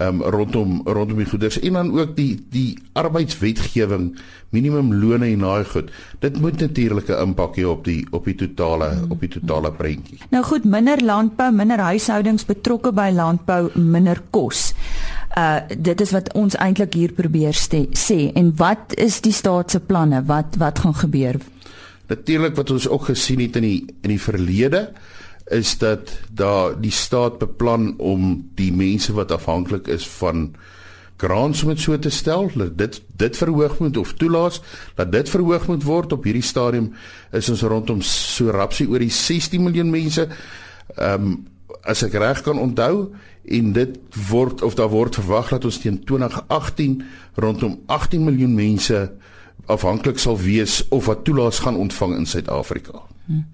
um, 0.00 0.22
rondom 0.22 0.82
rondom 0.84 1.18
die 1.18 1.30
goeders 1.30 1.60
en 1.60 1.72
dan 1.72 1.92
ook 1.98 2.16
die 2.16 2.44
die 2.50 2.78
arbeidswetgewing, 2.94 4.18
minimumlone 4.50 5.26
en 5.26 5.38
daai 5.38 5.64
goed. 5.64 5.90
Dit 6.20 6.40
moet 6.40 6.60
natuurlik 6.60 7.08
'n 7.08 7.22
impak 7.22 7.56
hê 7.56 7.64
op 7.64 7.84
die 7.84 8.06
op 8.10 8.24
die 8.24 8.34
totale 8.34 9.06
op 9.08 9.20
die 9.20 9.28
totale 9.28 9.70
prentjie. 9.72 10.18
Nou 10.30 10.44
goed, 10.44 10.64
minder 10.64 10.98
landbou, 11.04 11.52
minder 11.52 11.78
huishoudings 11.78 12.44
betrokke 12.44 12.92
by 12.92 13.10
landbou, 13.14 13.70
minder 13.74 14.20
kos. 14.30 14.74
Uh 15.36 15.60
dit 15.76 16.00
is 16.00 16.10
wat 16.10 16.32
ons 16.32 16.56
eintlik 16.56 16.94
hier 16.94 17.12
probeer 17.12 17.54
sê 17.54 18.20
en 18.34 18.52
wat 18.56 18.94
is 18.96 19.20
die 19.20 19.32
staat 19.32 19.70
se 19.70 19.80
planne? 19.80 20.22
Wat 20.24 20.56
wat 20.58 20.78
gaan 20.78 20.94
gebeur? 20.94 21.36
Natuurlik 22.08 22.56
wat 22.56 22.70
ons 22.70 22.88
ook 22.88 23.10
gesien 23.10 23.40
het 23.40 23.56
in 23.56 23.62
die 23.62 23.84
in 24.02 24.14
die 24.14 24.20
verlede 24.20 24.88
is 25.50 25.78
dat 25.78 26.12
daar 26.32 26.80
die 26.80 26.92
staat 26.92 27.38
beplan 27.38 27.94
om 27.98 28.50
die 28.54 28.72
mense 28.72 29.12
wat 29.12 29.32
afhanklik 29.32 29.86
is 29.88 30.08
van 30.08 30.50
grants 31.18 31.64
dit 31.66 31.80
so 31.80 31.98
te 31.98 32.10
stel 32.10 32.50
dat 32.54 32.76
dit 32.78 33.00
dit 33.16 33.36
verhoog 33.36 33.78
moet 33.78 33.96
of 33.96 34.12
toelaat 34.14 34.60
dat 34.94 35.12
dit 35.12 35.28
verhoog 35.28 35.66
moet 35.66 35.82
word 35.82 36.12
op 36.12 36.24
hierdie 36.24 36.46
stadium 36.46 36.92
is 37.32 37.48
ons 37.48 37.62
rondom 37.62 38.02
so 38.02 38.52
rapsie 38.54 38.86
oor 38.88 39.02
die 39.02 39.12
16 39.12 39.62
miljoen 39.62 39.90
mense 39.90 40.28
ehm 40.96 41.30
um, 41.30 41.38
as 41.88 42.02
ek 42.02 42.16
reg 42.18 42.40
kan 42.42 42.58
onthou 42.58 43.08
en 43.48 43.72
dit 43.72 43.98
word 44.28 44.62
of 44.62 44.74
daar 44.74 44.90
word 44.92 45.14
verwag 45.14 45.48
dat 45.54 45.64
ons 45.64 45.78
teen 45.78 46.04
2018 46.04 47.02
rondom 47.34 47.78
18 47.86 48.24
miljoen 48.24 48.54
mense 48.54 49.12
afhanklik 49.66 50.18
sal 50.18 50.38
wees 50.38 50.80
of 50.88 51.06
wat 51.06 51.24
toelaas 51.24 51.58
gaan 51.58 51.76
ontvang 51.76 52.16
in 52.16 52.26
Suid-Afrika. 52.26 53.07
Hmm. 53.28 53.44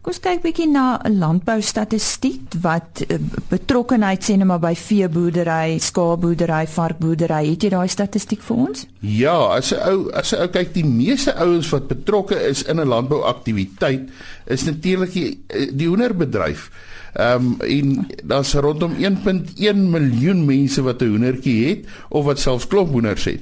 Kom 0.00 0.14
ons 0.14 0.22
kyk 0.24 0.40
bietjie 0.40 0.66
na 0.72 0.96
'n 1.04 1.18
landbou 1.20 1.60
statistiek 1.60 2.54
wat 2.64 3.02
uh, 3.04 3.18
betrokkenheid 3.50 4.24
sê 4.24 4.38
net 4.40 4.48
maar 4.48 4.62
by 4.62 4.72
veeboerdery, 4.72 5.76
skaapboerdery, 5.78 6.64
varkboerdery. 6.66 7.42
Het 7.50 7.68
jy 7.68 7.70
daai 7.76 7.88
statistiek 7.92 8.40
vir 8.40 8.56
ons? 8.56 8.86
Ja, 9.04 9.36
as 9.52 9.72
'n 9.72 9.84
ou 9.84 10.10
as 10.16 10.32
'n 10.32 10.40
ou 10.40 10.48
kyk 10.48 10.72
die 10.72 10.84
meeste 10.84 11.36
ouens 11.36 11.68
wat 11.68 11.88
betrokke 11.88 12.40
is 12.48 12.62
in 12.62 12.80
'n 12.80 12.88
landbouaktiwiteit 12.88 14.08
is 14.46 14.64
natuurlik 14.64 15.12
die, 15.12 15.44
eh, 15.48 15.68
die 15.72 15.88
hoenderbedryf. 15.88 16.70
Ehm 17.12 17.36
um, 17.36 17.60
en 17.60 18.06
daar's 18.24 18.54
rondom 18.54 18.94
1.1 18.96 19.90
miljoen 19.90 20.44
mense 20.44 20.82
wat 20.82 21.02
'n 21.02 21.08
hoendertjie 21.08 21.68
het 21.68 21.86
of 22.08 22.24
wat 22.24 22.38
selfs 22.38 22.66
klophoenders 22.66 23.24
het. 23.24 23.40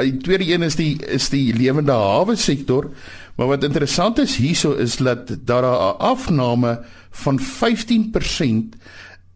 Die 0.00 0.16
tweede 0.16 0.52
een 0.52 0.62
is 0.62 0.76
die 0.76 1.06
is 1.06 1.28
die 1.28 1.54
lewende 1.54 1.92
hawe 1.92 2.36
sektor. 2.36 2.90
Maar 3.36 3.46
wat 3.46 3.64
interessant 3.64 4.18
is 4.18 4.36
hierso 4.36 4.72
is 4.72 4.96
dat 4.96 5.36
daar 5.44 5.62
'n 5.62 5.98
afname 5.98 6.80
van 7.10 7.40
15% 7.40 8.76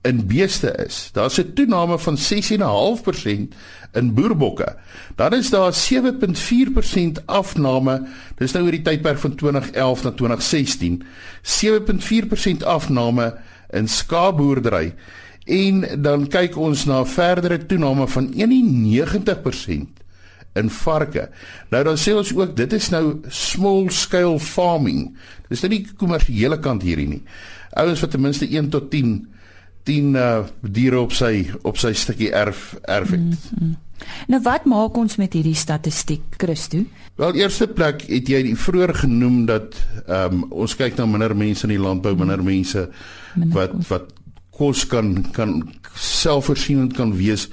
in 0.02 0.26
beeste 0.26 0.73
is. 0.87 1.11
Daar's 1.12 1.38
'n 1.40 1.52
toename 1.54 1.99
van 1.99 2.16
6.5% 2.16 3.54
in 3.92 4.14
boerbokke. 4.14 4.76
Dan 5.16 5.35
is 5.35 5.50
daar 5.50 5.73
7.4% 5.73 7.26
afname. 7.26 8.07
Dis 8.37 8.52
nou 8.52 8.64
oor 8.64 8.71
die 8.71 8.83
tydperk 8.83 9.19
van 9.19 9.35
2011 9.35 10.02
na 10.02 10.11
2016. 10.11 11.02
7.4% 11.42 12.64
afname 12.64 13.37
in 13.71 13.88
skaapboerdery. 13.88 14.95
En 15.45 16.02
dan 16.02 16.26
kyk 16.26 16.57
ons 16.57 16.85
na 16.85 17.04
verdere 17.07 17.66
toename 17.66 18.09
van 18.09 18.33
91% 18.35 20.00
in 20.59 20.71
varke. 20.71 21.28
Nou 21.71 21.83
dan 21.87 21.99
sê 22.00 22.14
ons 22.16 22.33
ook 22.35 22.57
dit 22.59 22.73
is 22.73 22.88
nou 22.90 23.21
small 23.28 23.90
scale 23.95 24.38
farming. 24.42 25.11
Dis 25.49 25.62
nou 25.62 25.73
nie 25.73 25.85
die 25.85 25.99
kommersiële 25.99 26.59
kant 26.62 26.83
hierdie 26.87 27.09
nie. 27.09 27.23
Ouens 27.78 28.02
wat 28.02 28.11
ten 28.14 28.25
minste 28.25 28.49
1 28.49 28.71
tot 28.71 28.90
10 28.90 29.21
10 29.88 30.14
uh, 30.14 30.42
diere 30.61 31.00
op 31.00 31.14
sy 31.16 31.47
op 31.66 31.78
sy 31.80 31.92
stukkie 31.97 32.33
erf 32.37 32.75
erf 32.83 33.14
het. 33.14 33.23
Mm, 33.23 33.61
mm. 33.61 33.78
Nou 34.33 34.40
wat 34.45 34.66
maak 34.69 34.97
ons 34.97 35.19
met 35.21 35.33
hierdie 35.37 35.57
statistiek, 35.57 36.23
Christo? 36.40 36.85
Wel, 37.21 37.37
eerste 37.42 37.66
plek 37.69 38.07
het 38.09 38.28
jy 38.33 38.54
vroeër 38.57 38.95
genoem 39.04 39.45
dat 39.49 39.76
ehm 40.07 40.40
um, 40.40 40.47
ons 40.64 40.76
kyk 40.76 40.97
na 40.97 41.07
minder 41.07 41.37
mense 41.37 41.66
in 41.69 41.75
die 41.75 41.83
landbou, 41.83 42.14
minder 42.16 42.42
mense 42.42 42.88
minder 43.35 43.57
wat 43.57 43.76
kos. 43.76 43.90
wat 43.92 44.12
kos 44.61 44.87
kan 44.88 45.12
kan 45.37 45.61
selfvoorsienend 45.95 46.97
kan 46.97 47.14
wees 47.16 47.49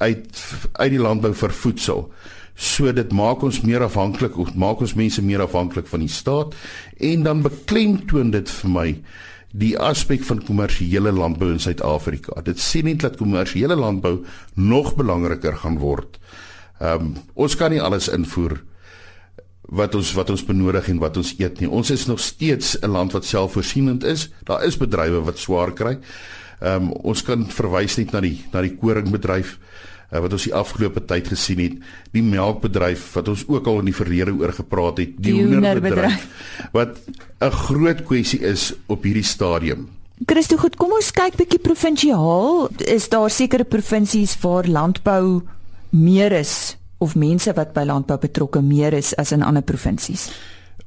uit 0.00 0.44
uit 0.72 0.90
die 0.90 1.00
landbou 1.00 1.32
vir 1.36 1.52
voedsel. 1.52 2.06
So 2.54 2.92
dit 2.92 3.12
maak 3.12 3.42
ons 3.42 3.60
meer 3.62 3.82
afhanklik, 3.82 4.36
maak 4.54 4.80
ons 4.80 4.94
mense 4.94 5.22
meer 5.22 5.40
afhanklik 5.40 5.86
van 5.86 6.00
die 6.00 6.12
staat 6.12 6.54
en 6.98 7.22
dan 7.22 7.42
beklemtoon 7.42 8.30
dit 8.30 8.50
vir 8.50 8.70
my 8.70 8.88
die 9.50 9.74
aspek 9.78 10.22
van 10.28 10.42
kommersiële 10.46 11.12
landbou 11.12 11.50
in 11.50 11.62
Suid-Afrika. 11.62 12.38
Dit 12.46 12.60
sê 12.62 12.84
net 12.86 13.02
dat 13.02 13.18
kommersiële 13.18 13.74
landbou 13.76 14.20
nog 14.54 14.94
belangriker 14.98 15.56
gaan 15.56 15.78
word. 15.82 16.20
Ehm 16.80 17.10
um, 17.10 17.14
ons 17.34 17.56
kan 17.56 17.70
nie 17.70 17.82
alles 17.82 18.08
invoer 18.08 18.60
wat 19.70 19.94
ons 19.94 20.12
wat 20.14 20.30
ons 20.30 20.44
benodig 20.44 20.88
en 20.90 20.98
wat 20.98 21.16
ons 21.16 21.34
eet 21.38 21.60
nie. 21.60 21.68
Ons 21.68 21.90
is 21.90 22.06
nog 22.06 22.20
steeds 22.20 22.78
'n 22.80 22.90
land 22.90 23.12
wat 23.12 23.24
selfvoorsienend 23.24 24.04
is. 24.04 24.30
Daar 24.44 24.64
is 24.64 24.76
bedrywe 24.76 25.20
wat 25.24 25.38
swaar 25.38 25.72
kry. 25.72 25.98
Ehm 26.60 26.82
um, 26.82 26.92
ons 26.92 27.22
kan 27.22 27.46
verwys 27.46 27.96
net 27.96 28.12
na 28.12 28.20
die 28.20 28.44
na 28.52 28.60
die 28.60 28.76
koringbedryf 28.76 29.58
uh, 30.10 30.20
wat 30.20 30.32
ons 30.32 30.46
die 30.48 30.54
afgelope 30.54 31.04
tyd 31.06 31.30
gesien 31.32 31.62
het, 31.62 31.78
die 32.12 32.22
melkbedryf 32.22 33.12
wat 33.14 33.30
ons 33.32 33.46
ook 33.48 33.66
al 33.66 33.80
in 33.84 33.90
die 33.90 33.96
verlede 33.96 34.34
oor 34.34 34.52
gepraat 34.52 34.98
het, 35.02 35.16
die, 35.16 35.32
die 35.32 35.38
hoenderbedryf 35.38 36.26
wat 36.76 36.98
'n 37.40 37.56
groot 37.66 38.04
kwessie 38.04 38.40
is 38.40 38.72
op 38.86 39.02
hierdie 39.02 39.26
stadium. 39.26 39.88
Christo, 40.26 40.56
goed, 40.60 40.76
kom 40.76 40.92
ons 40.92 41.10
kyk 41.16 41.38
bietjie 41.40 41.62
provinsiaal. 41.64 42.68
Is 42.84 43.08
daar 43.08 43.30
sekere 43.30 43.64
provinsies 43.64 44.36
waar 44.42 44.68
landbou 44.68 45.40
meer 45.90 46.32
is 46.32 46.76
of 46.98 47.16
mense 47.16 47.52
wat 47.56 47.72
by 47.72 47.86
landbou 47.88 48.18
betrokke 48.20 48.60
meer 48.60 48.92
is 48.92 49.14
as 49.16 49.32
in 49.32 49.42
ander 49.42 49.62
provinsies? 49.62 50.28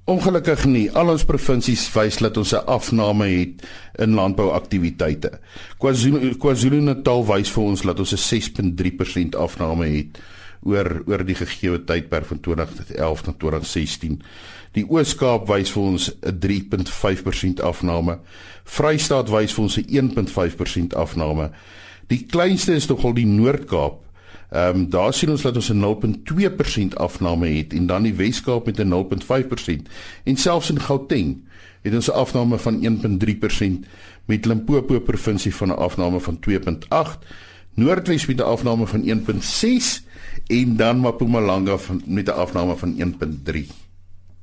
Ongelukkig 0.03 0.65
nie. 0.67 0.89
Al 0.91 1.13
ons 1.13 1.23
provinsies 1.23 1.85
wys 1.95 2.17
dat 2.19 2.35
ons 2.37 2.51
'n 2.51 2.65
afname 2.67 3.27
het 3.27 3.63
in 4.03 4.13
landbouaktiwiteite. 4.13 5.39
KwaZulu 5.79 6.35
KwaZulu-Natal 6.35 7.25
wys 7.25 7.51
vir 7.51 7.63
ons 7.63 7.81
dat 7.81 7.99
ons 7.99 8.11
'n 8.11 8.17
6.3% 8.17 9.35
afname 9.35 9.85
het 9.85 10.19
oor 10.63 11.03
oor 11.07 11.23
die 11.23 11.35
gegee 11.35 11.83
tydperk 11.83 12.25
van 12.25 12.39
2011 12.39 13.21
tot 13.21 13.39
2016. 13.39 14.21
Die 14.73 14.85
Oos-Kaap 14.89 15.47
wys 15.47 15.71
vir 15.71 15.83
ons 15.83 16.11
'n 16.21 16.39
3.5% 16.39 17.61
afname. 17.61 18.19
Vrystaat 18.65 19.29
wys 19.29 19.53
vir 19.53 19.63
ons 19.63 19.77
'n 19.77 19.85
1.5% 19.87 20.95
afname. 20.95 21.51
Die 22.07 22.25
kleinste 22.25 22.73
is 22.73 22.85
tog 22.85 23.03
al 23.05 23.13
die 23.13 23.25
Noord-Kaap 23.25 24.03
Ehm 24.53 24.75
um, 24.75 24.89
daar 24.89 25.13
sien 25.13 25.29
ons 25.29 25.41
dat 25.41 25.55
ons 25.55 25.69
'n 25.69 25.79
0.2% 25.79 26.95
afname 26.95 27.47
het 27.47 27.73
en 27.73 27.85
dan 27.85 28.03
die 28.03 28.13
Wes-Kaap 28.13 28.65
met 28.65 28.79
'n 28.79 28.87
0.5% 28.87 29.89
en 30.23 30.35
selfs 30.37 30.69
in 30.69 30.79
Gauteng 30.79 31.41
het 31.81 31.93
ons 31.93 32.07
'n 32.07 32.11
afname 32.13 32.57
van 32.57 32.83
1.3% 32.83 33.85
met 34.25 34.45
Limpopo 34.45 34.99
provinsie 34.99 35.55
van 35.55 35.67
'n 35.67 35.77
afname 35.77 36.19
van 36.19 36.39
2.8, 36.39 37.17
Noordwes 37.73 38.25
met 38.25 38.37
'n 38.37 38.41
afname 38.41 38.87
van 38.87 39.03
1.6 39.03 40.03
en 40.47 40.75
dan 40.75 40.99
Mpumalanga 40.99 41.77
met 42.05 42.27
'n 42.27 42.31
afname 42.31 42.75
van 42.75 42.93
1.3. 42.97 43.67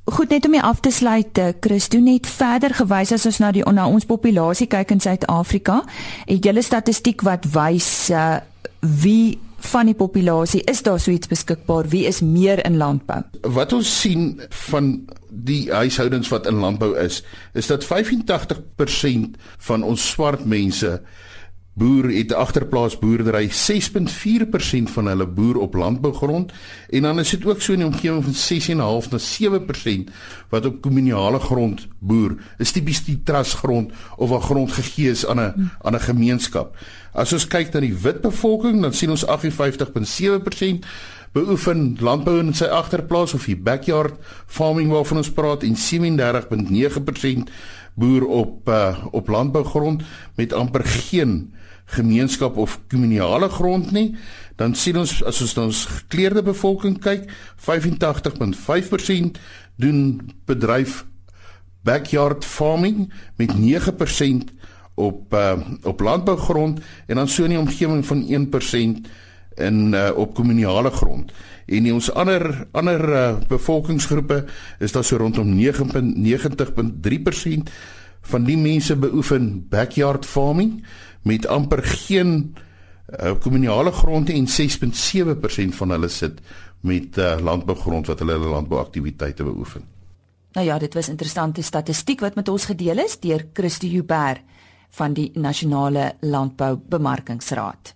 Goed 0.05 0.29
net 0.29 0.47
om 0.47 0.55
jy 0.55 0.61
af 0.61 0.81
te 0.81 0.91
sluit, 0.91 1.39
eh, 1.39 1.47
Chris, 1.61 1.89
doen 1.89 2.03
net 2.03 2.27
verder 2.27 2.75
gewys 2.75 3.13
as 3.13 3.27
ons 3.27 3.39
na 3.39 3.51
die 3.51 3.71
na 3.73 3.89
ons 3.89 4.05
populasie 4.05 4.67
kyk 4.67 4.91
in 4.91 5.01
Suid-Afrika. 5.01 5.85
Het 6.25 6.45
julle 6.45 6.63
statistiek 6.63 7.21
wat 7.21 7.45
wys 7.53 8.11
uh, 8.11 8.37
wie 8.81 9.39
van 9.61 9.87
die 9.87 9.95
populasie 9.95 10.63
is 10.71 10.83
daar 10.83 11.01
so 11.01 11.11
iets 11.11 11.29
beskikbaar? 11.31 11.89
Wie 11.89 12.05
is 12.09 12.21
meer 12.21 12.65
in 12.65 12.77
landbou? 12.77 13.23
Wat 13.41 13.73
ons 13.73 14.01
sien 14.01 14.41
van 14.71 14.93
die 15.31 15.73
huishoudings 15.73 16.29
wat 16.29 16.47
in 16.47 16.61
landbou 16.63 16.97
is 16.99 17.23
is 17.55 17.67
dat 17.71 17.85
85% 17.87 19.37
van 19.59 19.83
ons 19.83 20.11
swart 20.11 20.45
mense 20.45 21.01
boer 21.73 22.11
het 22.11 22.31
'n 22.31 22.35
agterplaas 22.35 22.99
boerdery 22.99 23.49
6.4% 23.49 24.91
van 24.91 25.07
hulle 25.07 25.27
boer 25.27 25.57
op 25.57 25.75
landbougrond 25.75 26.53
en 26.89 27.03
dan 27.03 27.19
is 27.19 27.31
dit 27.31 27.47
ook 27.47 27.61
so 27.61 27.73
in 27.73 27.79
die 27.79 27.87
omgewing 27.87 28.25
van 28.25 28.35
6.5 28.35 29.11
na 29.11 29.19
7% 29.19 30.11
wat 30.49 30.67
op 30.67 30.81
kommunale 30.81 31.39
grond 31.39 31.89
boer. 31.99 32.35
Is 32.59 32.73
tipies 32.73 33.05
die 33.05 33.21
trustgrond 33.25 33.93
of 34.17 34.31
'n 34.31 34.41
grond 34.41 34.73
gegee 34.73 35.11
is 35.11 35.27
aan 35.27 35.41
'n 35.41 35.71
aan 35.83 35.95
'n 35.95 36.01
gemeenskap. 36.01 36.77
As 37.13 37.33
ons 37.33 37.47
kyk 37.47 37.73
na 37.73 37.81
die 37.81 37.95
wit 37.95 38.21
bevolking 38.21 38.83
dan 38.83 38.93
sien 38.93 39.11
ons 39.11 39.27
58.7% 39.27 40.87
beoefen 41.33 41.97
landbou 42.01 42.39
in 42.39 42.55
sy 42.55 42.65
agterplaas 42.65 43.35
of 43.35 43.45
die 43.45 43.57
backyard 43.57 44.15
farming 44.47 44.91
waarvan 44.91 45.17
ons 45.17 45.33
praat 45.33 45.63
en 45.63 45.77
37.9% 45.77 47.51
boer 47.95 48.27
op 48.27 48.69
uh, 48.69 49.05
op 49.11 49.29
landbougrond 49.29 50.03
met 50.35 50.53
amper 50.53 50.85
geen 50.85 51.55
gemeenskap 51.97 52.57
of 52.57 52.79
kommunale 52.89 53.49
grond 53.49 53.91
nie, 53.93 54.17
dan 54.57 54.75
sien 54.77 54.97
ons 55.01 55.23
as 55.27 55.41
ons 55.43 55.55
na 55.57 55.63
ons 55.71 55.85
gekleurde 55.89 56.43
bevolking 56.47 56.99
kyk, 57.01 57.31
85.5% 57.59 59.41
doen 59.81 60.21
bedryf 60.47 61.05
backyard 61.83 62.45
farming 62.45 63.13
met 63.41 63.55
9% 63.57 64.53
op 65.01 65.35
uh, 65.35 65.57
op 65.83 66.01
landbougrond 66.01 66.81
en 67.07 67.17
dan 67.17 67.29
so 67.29 67.45
in 67.45 67.51
die 67.57 67.59
omgewing 67.59 68.07
van 68.07 68.25
1% 68.29 68.29
in 69.61 69.93
uh, 69.95 70.11
op 70.17 70.35
kommunale 70.35 70.91
grond. 70.91 71.33
En 71.67 71.83
die 71.87 71.95
ons 71.95 72.13
ander 72.13 72.67
ander 72.73 73.09
uh, 73.09 73.37
bevolkingsgroepe 73.49 74.45
is 74.79 74.93
daar 74.93 75.05
so 75.05 75.17
rondom 75.17 75.59
9.90.3% 75.59 75.63
van 78.21 78.45
die 78.45 78.59
mense 78.59 78.97
beoefen 78.97 79.69
backyard 79.69 80.27
farming 80.27 80.85
met 81.23 81.47
amper 81.47 81.83
geen 81.83 82.55
uh, 83.21 83.33
kommunale 83.41 83.93
grond 83.93 84.31
en 84.31 84.47
6.7% 84.47 85.77
van 85.77 85.91
hulle 85.91 86.09
sit 86.09 86.41
met 86.81 87.19
uh, 87.19 87.37
landbougrond 87.43 88.07
wat 88.07 88.19
hulle 88.19 88.33
hulle 88.33 88.49
landbouaktiwiteite 88.49 89.45
beoefen. 89.45 89.85
Nou 90.53 90.67
ja, 90.67 90.79
dit 90.79 90.95
was 90.95 91.09
interessante 91.09 91.63
statistiek 91.63 92.21
wat 92.21 92.35
met 92.35 92.49
ons 92.49 92.65
gedeel 92.65 92.99
is 92.99 93.19
deur 93.21 93.47
Christo 93.53 93.87
Huber 93.87 94.41
van 94.91 95.13
die 95.13 95.31
Nasionale 95.35 96.13
Landboubemarkingsraad. 96.21 97.95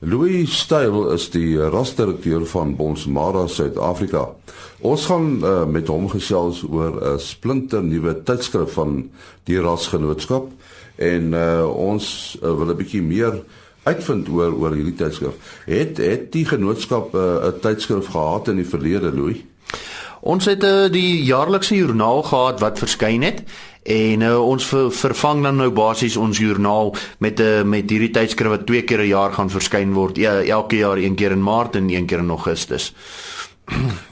Louis 0.00 0.58
Style 0.58 1.12
is 1.12 1.26
die 1.30 1.58
rasdirekteur 1.60 2.46
van 2.46 2.72
Bonsmara 2.76 3.44
Suid-Afrika. 3.46 4.30
Ons 4.80 5.04
gaan 5.10 5.44
uh, 5.44 5.66
met 5.68 5.90
hom 5.92 6.08
gesels 6.08 6.62
oor 6.64 6.96
'n 7.12 7.18
splinter 7.20 7.82
nuwe 7.84 8.22
tydskrif 8.24 8.72
van 8.72 9.10
die 9.44 9.60
rasgenootskap 9.60 10.48
en 11.00 11.32
uh, 11.32 11.66
ons 11.66 12.06
uh, 12.42 12.52
wil 12.52 12.72
'n 12.72 12.76
bietjie 12.76 13.02
meer 13.02 13.42
uitvind 13.88 14.28
oor 14.28 14.52
oor 14.52 14.74
hierdie 14.76 14.96
tydskrif. 14.96 15.34
Het 15.66 15.96
het 15.96 16.32
die 16.32 16.44
genootskap 16.44 17.14
'n 17.14 17.16
uh, 17.16 17.54
tydskrif 17.60 18.12
gehad 18.12 18.48
in 18.48 18.56
die 18.56 18.68
verlede, 18.68 19.12
Louis? 19.12 19.40
Ons 20.20 20.44
het 20.44 20.64
uh, 20.64 20.90
die 20.92 21.24
jaarlikse 21.24 21.74
joernaal 21.74 22.22
gehad 22.22 22.60
wat 22.60 22.78
verskyn 22.78 23.22
het 23.22 23.42
en 23.82 24.20
uh, 24.20 24.36
ons 24.36 24.64
ver, 24.64 24.90
vervang 24.92 25.42
dan 25.42 25.56
nou 25.56 25.70
basies 25.72 26.16
ons 26.16 26.38
joernaal 26.38 26.94
met 27.18 27.40
'n 27.40 27.42
uh, 27.42 27.62
met 27.62 27.90
hierdie 27.90 28.12
tydskrif 28.12 28.48
wat 28.48 28.66
twee 28.66 28.82
keer 28.82 29.00
'n 29.00 29.08
jaar 29.08 29.32
gaan 29.32 29.50
verskyn 29.50 29.92
word. 29.92 30.16
Ja, 30.16 30.42
elke 30.42 30.76
jaar 30.76 30.98
een 30.98 31.14
keer 31.14 31.30
in 31.30 31.42
Maart 31.42 31.76
en 31.76 31.90
een 31.90 32.06
keer 32.06 32.18
in 32.18 32.28
Augustus. 32.28 32.94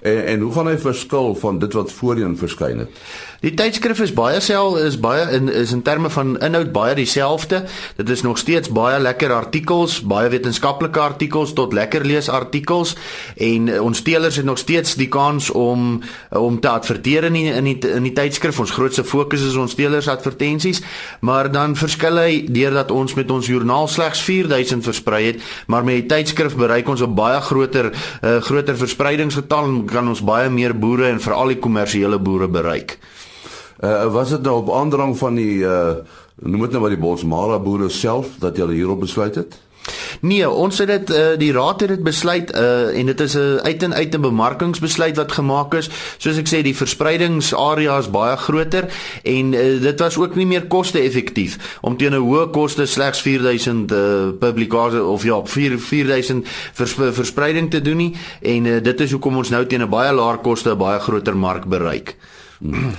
en, 0.01 0.27
en 0.27 0.41
hoe 0.41 0.53
gaan 0.53 0.67
hy 0.67 0.79
verskil 0.79 1.35
van 1.35 1.59
dit 1.59 1.73
wat 1.73 1.93
voorheen 1.93 2.37
verskyn 2.37 2.79
het? 2.79 2.91
Die 3.39 3.53
tydskrif 3.55 4.01
is 4.03 4.11
baie 4.11 4.41
sel 4.43 4.73
is 4.83 4.97
baie 4.99 5.23
in 5.37 5.47
is 5.47 5.71
in 5.71 5.85
terme 5.87 6.09
van 6.11 6.33
inhoud 6.43 6.73
baie 6.75 6.97
dieselfde. 6.99 7.61
Dit 7.95 8.09
is 8.11 8.25
nog 8.27 8.39
steeds 8.39 8.71
baie 8.75 8.97
lekker 8.99 9.31
artikels, 9.31 10.01
baie 10.03 10.27
wetenskaplike 10.33 10.99
artikels 10.99 11.53
tot 11.55 11.77
lekker 11.77 12.03
lees 12.03 12.27
artikels 12.35 12.97
en 13.37 13.69
uh, 13.71 13.77
ons 13.79 14.03
teelers 14.03 14.41
het 14.41 14.49
nog 14.49 14.59
steeds 14.59 14.97
die 14.99 15.07
kans 15.07 15.53
om 15.55 16.01
om 16.35 16.57
te 16.59 16.69
adverteer 16.69 17.29
in 17.29 17.39
die, 17.39 17.45
in 17.53 17.69
die 17.69 17.93
in 17.93 18.09
die 18.09 18.13
tydskrif. 18.17 18.59
Ons 18.59 18.75
grootste 18.75 19.05
fokus 19.07 19.47
is 19.47 19.55
ons 19.55 19.79
teelers 19.79 20.11
advertensies, 20.11 20.83
maar 21.23 21.47
dan 21.53 21.79
verskil 21.79 22.19
hy 22.19 22.43
deurdat 22.51 22.91
ons 22.91 23.15
met 23.15 23.31
ons 23.31 23.47
joernaal 23.47 23.87
slegs 23.87 24.25
4000 24.27 24.83
versprei 24.83 25.23
het, 25.29 25.47
maar 25.71 25.87
met 25.87 26.01
die 26.01 26.11
tydskrif 26.11 26.59
bereik 26.59 26.91
ons 26.91 27.07
'n 27.07 27.15
baie 27.15 27.39
groter 27.41 27.93
uh, 27.95 28.41
groter 28.43 28.75
verspreidingsgetal 28.77 29.65
en 29.65 29.81
kan 29.87 30.09
ons 30.09 30.27
baie 30.27 30.51
meer 30.51 30.75
boere 30.75 31.07
en 31.07 31.23
veral 31.23 31.55
die 31.55 31.63
kommersiële 31.63 32.19
boere 32.19 32.51
bereik. 32.51 32.99
Uh, 33.81 34.13
was 34.13 34.29
dit 34.29 34.43
nou 34.43 34.57
op 34.57 34.73
aandrang 34.75 35.19
van 35.19 35.35
die 35.35 35.63
uh 35.63 35.97
noem 36.39 36.61
dit 36.61 36.71
nou 36.71 36.81
maar 36.81 36.95
die 36.95 36.99
Bosmara 37.03 37.59
boere 37.59 37.89
self 37.89 38.37
dat 38.39 38.57
julle 38.57 38.73
hierop 38.73 39.01
besluit 39.01 39.35
het? 39.35 39.59
Nee, 40.21 40.51
ons 40.51 40.79
het 40.79 40.89
dit 40.89 41.11
uh, 41.11 41.27
die 41.39 41.53
raad 41.53 41.81
het 41.81 41.89
dit 41.89 42.03
besluit 42.03 42.51
uh 42.55 42.99
en 42.99 43.07
dit 43.07 43.21
is 43.21 43.37
'n 43.37 43.61
uit 43.63 43.83
en 43.83 43.95
uit 43.95 44.15
'n 44.15 44.21
bemarkingsbesluit 44.21 45.17
wat 45.17 45.33
gemaak 45.33 45.75
is. 45.75 45.91
Soos 46.19 46.37
ek 46.37 46.49
sê, 46.49 46.63
die 46.63 46.77
verspreidingsarea 46.77 47.99
is 47.99 48.11
baie 48.11 48.37
groter 48.37 48.89
en 49.23 49.53
uh, 49.53 49.81
dit 49.81 50.01
was 50.01 50.17
ook 50.17 50.35
nie 50.35 50.47
meer 50.47 50.67
koste-effektief 50.67 51.79
om 51.81 51.97
teen 51.97 52.15
'n 52.15 52.23
hoë 52.23 52.51
koste 52.51 52.87
slegs 52.87 53.21
4000 53.21 53.93
uh 53.93 54.29
publikasie 54.39 55.05
of 55.05 55.23
ja, 55.23 55.41
4 55.45 55.79
4000 55.79 56.47
vers, 56.73 56.93
verspreiding 56.93 57.71
te 57.71 57.81
doen 57.81 57.97
nie 57.97 58.17
en 58.43 58.65
uh, 58.65 58.83
dit 58.83 59.01
is 59.01 59.11
hoekom 59.11 59.37
ons 59.37 59.49
nou 59.49 59.67
teen 59.67 59.83
'n 59.83 59.89
baie 59.89 60.13
laer 60.13 60.39
koste 60.39 60.71
'n 60.71 60.79
baie 60.79 61.01
groter 61.01 61.37
mark 61.37 61.67
bereik. 61.67 62.17
Hmm 62.59 62.95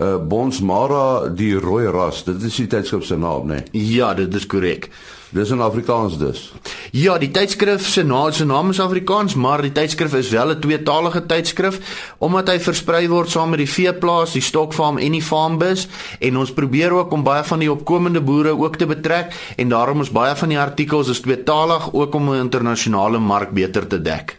uh 0.00 0.16
Bonsmara 0.18 1.28
die 1.28 1.54
rooi 1.54 1.86
ras. 1.86 2.24
Dit 2.26 2.42
is 2.42 2.56
die 2.56 2.66
tydskrif 2.66 3.04
se 3.06 3.16
naam, 3.16 3.46
né? 3.46 3.62
Nee? 3.70 3.82
Ja, 3.94 4.14
dit 4.14 4.34
is 4.34 4.46
korrek. 4.46 4.90
Dis 5.34 5.50
in 5.50 5.60
Afrikaans 5.60 6.14
dus. 6.18 6.52
Ja, 6.94 7.16
die 7.18 7.30
tydskrif 7.30 7.86
se 7.90 8.02
naam 8.06 8.32
se 8.32 8.44
naam 8.46 8.70
is 8.70 8.80
Afrikaans, 8.80 9.34
maar 9.34 9.62
die 9.62 9.72
tydskrif 9.72 10.14
is 10.14 10.30
wel 10.30 10.50
'n 10.50 10.60
tweetalige 10.60 11.26
tydskrif 11.26 11.80
omdat 12.18 12.48
hy 12.48 12.58
versprei 12.60 13.08
word 13.08 13.30
saam 13.30 13.50
met 13.50 13.58
die 13.58 13.70
veeplaas, 13.70 14.32
die 14.32 14.42
stokfarm 14.42 14.98
en 14.98 15.12
die 15.12 15.22
farmbus 15.22 15.88
en 16.20 16.36
ons 16.36 16.52
probeer 16.52 16.92
ook 16.92 17.12
om 17.12 17.22
baie 17.22 17.44
van 17.44 17.58
die 17.58 17.70
opkomende 17.70 18.20
boere 18.20 18.58
ook 18.58 18.76
te 18.76 18.86
betrek 18.86 19.34
en 19.56 19.68
daarom 19.68 20.00
is 20.00 20.10
baie 20.10 20.36
van 20.36 20.48
die 20.48 20.58
artikels 20.58 21.08
is 21.08 21.20
tweetalig 21.20 21.92
ook 21.92 22.14
om 22.14 22.30
'n 22.30 22.40
internasionale 22.40 23.18
mark 23.18 23.50
beter 23.50 23.86
te 23.86 24.02
dek. 24.02 24.38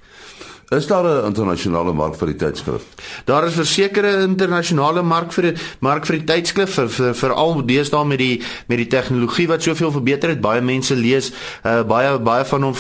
Is 0.70 0.88
daar 0.88 1.04
'n 1.04 1.26
internasionale 1.26 1.94
mark 1.94 2.16
vir 2.16 2.28
die 2.28 2.36
tydskrif? 2.36 2.82
Daar 3.26 3.46
is 3.46 3.54
versekerde 3.54 4.22
internasionale 4.22 5.02
mark 5.02 5.32
vir 5.34 5.44
die 5.44 5.54
mark 5.80 6.06
vir 6.06 6.18
die 6.18 6.26
tydskrif 6.26 6.74
vir 6.74 6.90
vir 6.90 7.14
veral 7.14 7.66
deesdae 7.66 8.06
met 8.06 8.18
die 8.18 8.42
met 8.68 8.78
die 8.78 8.88
tegnologie 8.88 9.48
wat 9.48 9.62
soveel 9.62 9.92
verbeter 9.92 10.30
het. 10.30 10.42
Baie 10.42 10.62
mense 10.62 10.96
lees 10.96 11.32
uh, 11.66 11.84
baie 11.84 12.20
baie 12.20 12.46
van 12.46 12.64
ons 12.64 12.80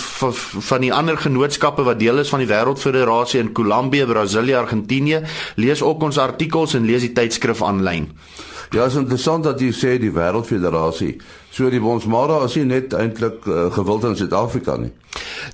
van 0.70 0.82
die 0.82 0.94
ander 0.94 1.18
genootskappe 1.18 1.84
wat 1.84 2.00
deel 2.00 2.18
is 2.20 2.30
van 2.30 2.40
die 2.40 2.48
Wêreldfederasie 2.48 3.40
in 3.40 3.52
Kolumbie, 3.52 4.06
Brasilië, 4.06 4.56
Argentinië, 4.56 5.22
lees 5.56 5.82
ook 5.82 6.02
ons 6.02 6.18
artikels 6.18 6.74
en 6.74 6.86
lees 6.86 7.02
die 7.02 7.14
tydskrif 7.14 7.62
aanlyn. 7.62 8.10
Ja, 8.72 8.86
is 8.86 8.96
interessant 8.96 9.44
dat 9.44 9.60
jy 9.60 9.72
sê 9.72 10.00
die 10.00 10.12
Wêreldfederasie. 10.12 11.20
So 11.56 11.70
die 11.72 11.80
Bonsmara 11.80 12.42
is 12.44 12.58
nie 12.60 12.66
net 12.68 12.92
eintlik 13.00 13.46
uh, 13.48 13.70
gewild 13.72 14.04
in 14.10 14.18
Suid-Afrika 14.20 14.74
nie. 14.76 14.90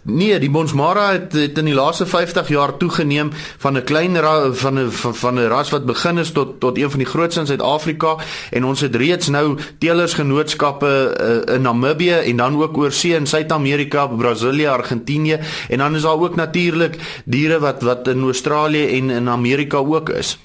Nee, 0.10 0.40
die 0.42 0.50
Bonsmara 0.50 1.12
het, 1.14 1.36
het 1.38 1.60
in 1.62 1.68
die 1.70 1.76
laaste 1.78 2.08
50 2.10 2.50
jaar 2.50 2.74
toegeneem 2.82 3.30
van 3.62 3.78
'n 3.78 3.84
klein 3.86 4.18
ra, 4.18 4.50
van 4.50 4.80
'n 4.80 4.90
van 4.90 5.38
'n 5.38 5.48
ras 5.54 5.70
wat 5.70 5.86
begin 5.86 6.18
is 6.18 6.32
tot 6.32 6.60
tot 6.60 6.78
een 6.78 6.90
van 6.90 7.00
die 7.06 7.08
grootste 7.08 7.40
in 7.40 7.46
Suid-Afrika 7.46 8.18
en 8.50 8.66
ons 8.66 8.82
het 8.82 8.96
reeds 8.96 9.30
nou 9.30 9.58
teelersgenootskappe 9.78 10.90
uh, 10.90 11.56
in 11.56 11.62
Namibië 11.62 12.26
en 12.26 12.38
dan 12.38 12.62
ook 12.62 12.78
oor 12.78 12.92
see 12.92 13.16
in 13.16 13.28
Suid-Amerika, 13.28 14.08
Brasilië, 14.08 14.68
Argentinië 14.68 15.40
en 15.70 15.78
dan 15.78 15.96
is 15.96 16.02
daar 16.02 16.20
ook 16.20 16.36
natuurlik 16.36 16.98
diere 17.26 17.60
wat 17.60 17.82
wat 17.82 18.08
in 18.08 18.24
Australië 18.24 18.98
en 18.98 19.10
in 19.10 19.30
Amerika 19.30 19.78
ook 19.78 20.10
is. 20.10 20.38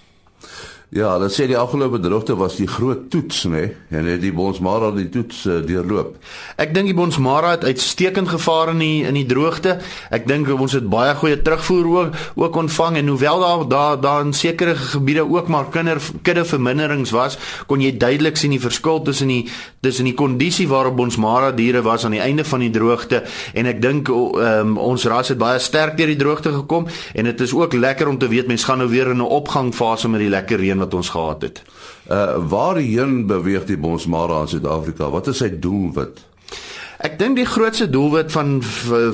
Ja, 0.94 1.08
hulle 1.16 1.26
sê 1.34 1.48
die 1.50 1.56
afgelope 1.58 1.98
droogte 1.98 2.36
was 2.38 2.60
die 2.60 2.68
groot 2.70 3.08
toets, 3.10 3.40
nê? 3.50 3.50
Nee? 3.58 3.70
En 3.98 4.06
het 4.06 4.20
die 4.22 4.30
Bonsmara 4.30 4.92
die 4.94 5.08
toets 5.10 5.40
uh, 5.50 5.56
deurloop. 5.66 6.12
Ek 6.62 6.70
dink 6.76 6.86
die 6.86 6.94
Bonsmara 6.94 7.56
het 7.56 7.64
uitstekend 7.66 8.30
gevaar 8.30 8.70
in 8.70 8.84
die 8.84 9.00
in 9.08 9.18
die 9.18 9.24
droogte. 9.26 9.80
Ek 10.14 10.28
dink 10.30 10.46
ons 10.54 10.76
het 10.78 10.86
baie 10.86 11.16
goeie 11.18 11.40
terugvoer 11.42 11.88
ook 11.90 12.20
ook 12.38 12.58
ontvang 12.62 13.00
en 13.00 13.10
hoewel 13.10 13.42
daar 13.42 13.64
daar 13.72 13.98
daar 14.04 14.22
in 14.28 14.30
sekere 14.32 14.76
gebiede 14.78 15.24
ook 15.26 15.50
maar 15.50 15.72
kinder 15.74 15.98
kudde 16.22 16.44
verminderings 16.46 17.10
was, 17.10 17.34
kon 17.66 17.82
jy 17.82 17.90
duidelik 17.98 18.38
sien 18.38 18.54
die 18.54 18.62
verskil 18.62 19.02
tussen 19.02 19.34
die 19.34 19.42
tussen 19.82 20.06
die 20.06 20.14
kondisie 20.14 20.68
waarop 20.70 20.94
Bonsmara 21.02 21.50
diere 21.50 21.82
was 21.82 22.06
aan 22.06 22.14
die 22.14 22.22
einde 22.22 22.46
van 22.46 22.62
die 22.62 22.70
droogte 22.70 23.24
en 23.58 23.66
ek 23.66 23.82
dink 23.82 24.08
um, 24.14 24.78
ons 24.78 25.10
ras 25.10 25.34
het 25.34 25.42
baie 25.42 25.58
sterk 25.58 25.98
deur 25.98 26.14
die 26.14 26.18
droogte 26.22 26.54
gekom 26.54 26.86
en 27.14 27.30
dit 27.32 27.42
is 27.42 27.54
ook 27.58 27.74
lekker 27.74 28.06
om 28.06 28.22
te 28.22 28.30
weet 28.30 28.46
mense 28.46 28.70
gaan 28.70 28.78
nou 28.82 28.90
weer 28.90 29.10
in 29.10 29.18
'n 29.18 29.34
opgangfase 29.42 30.08
met 30.08 30.22
die 30.22 30.30
lekker 30.30 30.62
reën 30.62 30.75
wat 30.78 30.94
ons 30.94 31.08
gehad 31.08 31.42
het. 31.42 31.62
Uh 32.10 32.36
waarheen 32.48 33.26
beweeg 33.26 33.64
die 33.64 33.78
Bonsmara 33.78 34.40
in 34.40 34.48
Suid-Afrika? 34.48 35.10
Wat 35.10 35.26
is 35.26 35.42
sy 35.42 35.50
doelwit? 35.58 36.24
Ek 37.06 37.14
dink 37.20 37.36
die 37.38 37.46
grootste 37.46 37.86
doelwit 37.90 38.32
van 38.34 38.56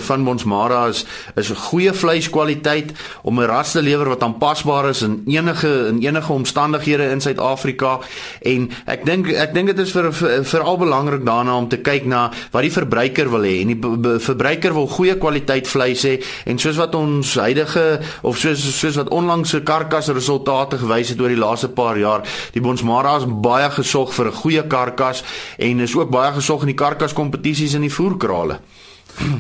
van 0.07 0.23
Bonsmara 0.25 0.87
is 0.89 1.05
is 1.37 1.51
'n 1.51 1.61
goeie 1.69 1.93
vleiskwaliteit 1.93 2.93
om 3.23 3.41
'n 3.41 3.47
ras 3.47 3.73
te 3.73 3.83
lewer 3.83 4.09
wat 4.09 4.23
aanpasbaar 4.23 4.89
is 4.89 5.03
in 5.03 5.23
enige 5.27 5.87
in 5.89 6.01
enige 6.01 6.33
omstandighede 6.33 7.11
in 7.11 7.21
Suid-Afrika. 7.21 7.99
En 8.41 8.71
ek 8.87 9.05
dink 9.05 9.29
ek 9.29 9.55
dink 9.55 9.67
dit 9.67 9.79
is 9.79 9.93
vir 9.93 10.13
veral 10.45 10.79
belangrik 10.79 11.25
daarna 11.25 11.57
om 11.57 11.69
te 11.69 11.77
kyk 11.77 12.05
na 12.05 12.31
wat 12.51 12.63
die 12.63 12.73
verbruiker 12.73 13.31
wil 13.31 13.43
hê. 13.43 13.61
En 13.61 13.67
die 13.67 13.81
verbruiker 14.19 14.73
wil 14.73 14.87
goeie 14.87 15.19
kwaliteit 15.19 15.69
vleis 15.69 16.03
hê 16.03 16.23
en 16.47 16.59
soos 16.59 16.77
wat 16.77 16.95
ons 16.95 17.35
huidige 17.35 18.01
of 18.23 18.39
soos 18.39 18.79
soos 18.79 18.97
wat 18.97 19.09
onlangse 19.09 19.61
karkas 19.61 20.09
resultate 20.09 20.79
gewys 20.79 21.09
het 21.09 21.21
oor 21.21 21.29
die 21.29 21.45
laaste 21.45 21.69
paar 21.69 21.99
jaar 21.99 22.23
die 22.53 22.61
Bonsmara 22.61 23.17
is 23.17 23.27
baie 23.27 23.71
gesog 23.71 24.15
vir 24.15 24.27
'n 24.27 24.33
goeie 24.33 24.67
karkas 24.67 25.23
en 25.59 25.81
is 25.81 25.97
ook 25.97 26.11
baie 26.11 26.33
gesog 26.33 26.61
in 26.61 26.67
die 26.67 26.85
karkas 26.85 27.13
kompetisies 27.13 27.75
in 27.83 27.89
die 27.89 27.95
voerkrale. 27.95 28.61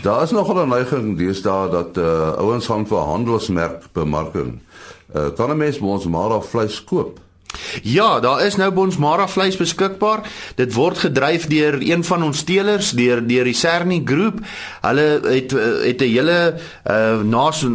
Daar 0.02 0.22
is 0.22 0.30
nogal 0.30 0.66
'n 0.66 0.68
neiging 0.68 1.16
deesdae 1.18 1.70
dat 1.70 1.96
uh, 1.96 2.32
ouens 2.36 2.66
gaan 2.66 2.86
vir 2.86 2.98
handelsmerk 2.98 3.84
bemarking. 3.92 4.60
Uh, 5.14 5.30
kan 5.36 5.50
'n 5.50 5.56
mens 5.56 5.78
ons 5.78 6.06
maar 6.06 6.30
af 6.30 6.50
vleis 6.50 6.84
koop? 6.84 7.20
Ja, 7.82 8.20
daar 8.20 8.44
is 8.44 8.56
nou 8.56 8.70
Bonsmara 8.72 9.28
vleis 9.28 9.56
beskikbaar. 9.56 10.20
Dit 10.54 10.74
word 10.74 10.98
gedryf 10.98 11.46
deur 11.46 11.78
een 11.80 12.04
van 12.04 12.22
ons 12.22 12.42
teelers, 12.44 12.90
deur 12.90 13.26
deur 13.26 13.44
die 13.44 13.54
Cerni 13.54 14.02
groep. 14.04 14.40
Hulle 14.80 15.20
het 15.22 15.50
het 15.52 16.00
'n 16.02 16.12
hele 16.12 16.54
uh 16.90 17.20
nas 17.22 17.66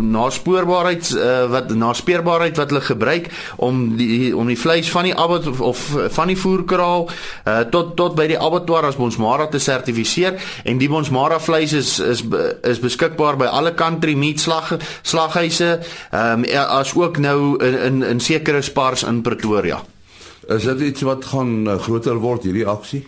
naspoorbaarheid 0.00 1.10
uh 1.10 1.50
wat 1.50 1.74
naspeurbaarheid 1.74 2.56
wat 2.56 2.70
hulle 2.70 2.80
gebruik 2.80 3.30
om 3.56 3.96
die 3.96 4.36
om 4.36 4.46
die 4.46 4.58
vleis 4.58 4.90
van 4.90 5.04
die 5.04 5.16
abat 5.16 5.60
of, 5.60 5.96
van 6.08 6.26
die 6.26 6.38
voerkraal 6.38 7.08
uh 7.44 7.58
tot 7.70 7.96
tot 7.96 8.14
by 8.14 8.26
die 8.26 8.38
abattoir 8.38 8.84
as 8.84 8.96
Bonsmara 8.96 9.46
te 9.46 9.58
sertifiseer 9.58 10.34
en 10.64 10.78
die 10.78 10.88
Bonsmara 10.88 11.40
vleis 11.40 11.72
is 11.72 11.98
is 11.98 12.24
is 12.62 12.80
beskikbaar 12.80 13.36
by 13.36 13.44
alle 13.44 13.74
country 13.74 14.14
meat 14.14 14.40
slag 14.40 14.76
slaghuise. 15.02 15.80
Ehm 16.10 16.44
um, 16.44 16.58
as 16.66 16.94
ook 16.94 17.18
nou 17.18 17.64
in 17.64 17.78
in, 17.78 18.02
in 18.02 18.20
sekere 18.20 18.62
spars 18.86 19.02
in 19.02 19.22
Pretoria. 19.22 19.82
Is 20.46 20.62
dit 20.62 20.80
iets 20.80 21.02
wat 21.02 21.24
gaan 21.26 21.66
uh, 21.66 21.74
groter 21.82 22.20
word 22.22 22.44
hierdie 22.46 22.66
aksie? 22.70 23.00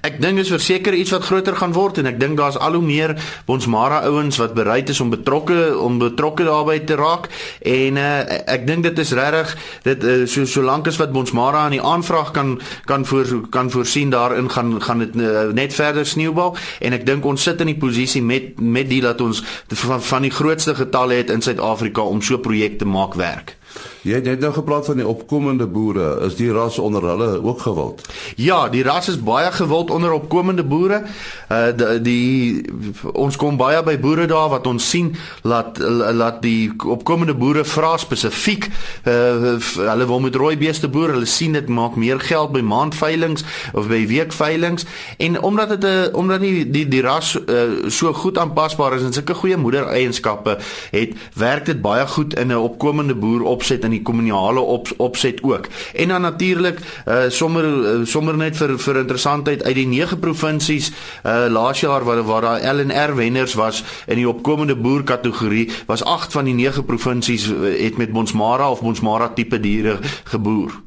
Ek 0.00 0.14
dink 0.16 0.40
is 0.40 0.48
verseker 0.48 0.94
iets 0.96 1.10
wat 1.12 1.26
groter 1.28 1.52
gaan 1.58 1.74
word 1.76 1.98
en 2.00 2.08
ek 2.08 2.16
dink 2.16 2.38
daar's 2.40 2.56
al 2.56 2.78
hoe 2.78 2.84
meer 2.84 3.12
Bonsmara 3.44 3.98
ouens 4.08 4.38
wat 4.40 4.54
bereid 4.56 4.88
is 4.88 5.02
om 5.04 5.10
betrokke 5.12 5.74
om 5.76 5.98
betrokke 6.00 6.46
daarbey 6.48 6.78
te 6.88 6.96
raak 6.96 7.28
en 7.68 8.00
uh, 8.00 8.06
ek 8.48 8.64
dink 8.64 8.86
dit 8.86 9.02
is 9.04 9.12
regtig 9.18 9.52
dit 9.84 10.06
uh, 10.08 10.14
so 10.24 10.48
solank 10.48 10.88
as 10.88 10.96
wat 11.02 11.12
Bonsmara 11.12 11.66
aan 11.66 11.76
die 11.76 11.82
aanvraag 11.84 12.32
kan 12.32 12.54
kan 12.88 13.04
voor 13.04 13.44
kan 13.52 13.68
voorsien 13.74 14.14
daarin 14.14 14.48
gaan 14.54 14.78
gaan 14.80 15.04
dit 15.04 15.20
uh, 15.20 15.50
net 15.52 15.76
verder 15.76 16.08
sneeubal 16.08 16.56
en 16.80 16.96
ek 16.96 17.04
dink 17.04 17.28
ons 17.28 17.44
sit 17.50 17.60
in 17.60 17.74
die 17.74 17.80
posisie 17.82 18.24
met 18.24 18.56
met 18.56 18.88
die 18.88 19.02
dat 19.04 19.20
ons 19.20 19.44
van, 19.84 20.00
van 20.00 20.24
die 20.24 20.32
grootste 20.32 20.72
getalle 20.80 21.20
het 21.20 21.34
in 21.34 21.44
Suid-Afrika 21.44 22.08
om 22.08 22.24
so 22.24 22.40
projekte 22.40 22.88
maak 22.88 23.20
werk. 23.20 23.58
Jy 24.06 24.20
het 24.22 24.40
nou 24.40 24.52
gepraat 24.54 24.86
van 24.86 25.00
die 25.00 25.06
opkomende 25.06 25.66
boere. 25.66 26.20
Is 26.26 26.36
die 26.38 26.52
ras 26.52 26.78
onder 26.78 27.02
hulle 27.02 27.42
ook 27.42 27.60
gewild? 27.60 28.04
Ja, 28.36 28.68
die 28.68 28.82
ras 28.86 29.08
is 29.08 29.18
baie 29.18 29.50
gewild 29.52 29.90
onder 29.90 30.12
opkomende 30.12 30.64
boere. 30.64 31.02
Uh 31.50 31.72
die, 31.76 32.00
die 32.00 32.64
ons 33.12 33.36
kom 33.36 33.56
baie 33.58 33.82
by 33.82 33.96
boere 33.98 34.28
daar 34.30 34.48
wat 34.52 34.66
ons 34.66 34.88
sien 34.90 35.14
laat 35.42 35.78
laat 36.14 36.38
die 36.42 36.70
opkomende 36.86 37.34
boere 37.34 37.64
vra 37.66 37.96
spesifiek 37.98 38.68
uh 39.04 39.56
hulle 39.76 40.06
wil 40.06 40.22
met 40.22 40.38
rooi 40.38 40.54
beeste 40.56 40.88
boer. 40.88 41.16
Hulle 41.16 41.26
sien 41.26 41.58
dit 41.58 41.68
maak 41.68 41.98
meer 41.98 42.20
geld 42.22 42.54
by 42.54 42.62
maandveilings 42.62 43.44
of 43.74 43.90
by 43.90 44.04
weekveilings 44.06 44.86
en 45.18 45.40
omdat 45.42 45.68
dit 45.74 45.84
'n 45.84 46.06
uh, 46.06 46.14
omdat 46.14 46.40
die 46.40 46.70
die 46.70 46.88
die 46.88 47.02
ras 47.02 47.34
uh, 47.34 47.90
so 47.90 48.12
goed 48.12 48.38
aanpasbaar 48.38 48.94
is 48.94 49.02
en 49.02 49.12
sulke 49.12 49.34
goeie 49.34 49.56
moedereienskappe 49.56 50.58
het, 50.90 51.14
werk 51.34 51.66
dit 51.66 51.82
baie 51.82 52.06
goed 52.06 52.38
in 52.38 52.52
'n 52.52 52.56
opkomende 52.56 53.14
boer 53.14 53.42
op 53.42 53.56
opset 53.56 53.84
en 53.84 53.95
die 53.96 54.02
kommunale 54.06 54.60
op, 54.60 54.92
opset 54.96 55.42
ook. 55.42 55.68
En 55.94 56.08
dan 56.08 56.22
natuurlik 56.22 56.80
uh, 56.80 57.26
sommer 57.28 57.64
uh, 57.66 58.06
sommer 58.06 58.36
net 58.36 58.56
vir 58.56 58.76
vir 58.78 59.02
interessantheid 59.02 59.64
uit 59.64 59.74
die 59.74 59.86
9 59.90 60.18
provinsies 60.22 60.90
uh, 60.92 61.46
laas 61.50 61.80
jaar 61.80 62.04
waar 62.04 62.22
waar 62.26 62.48
daar 62.48 62.74
LNR 62.74 63.16
wenners 63.16 63.54
was 63.54 63.84
in 64.06 64.20
die 64.20 64.28
opkomende 64.28 64.76
boer 64.76 65.04
kategorie 65.04 65.70
was 65.86 66.04
8 66.04 66.32
van 66.32 66.44
die 66.44 66.54
9 66.54 66.84
provinsies 66.84 67.48
het 67.78 67.96
met 67.96 68.12
Bonsmara 68.12 68.70
of 68.70 68.82
Bonsmara 68.82 69.28
tipe 69.28 69.60
diere 69.60 69.98
geboer. 70.24 70.85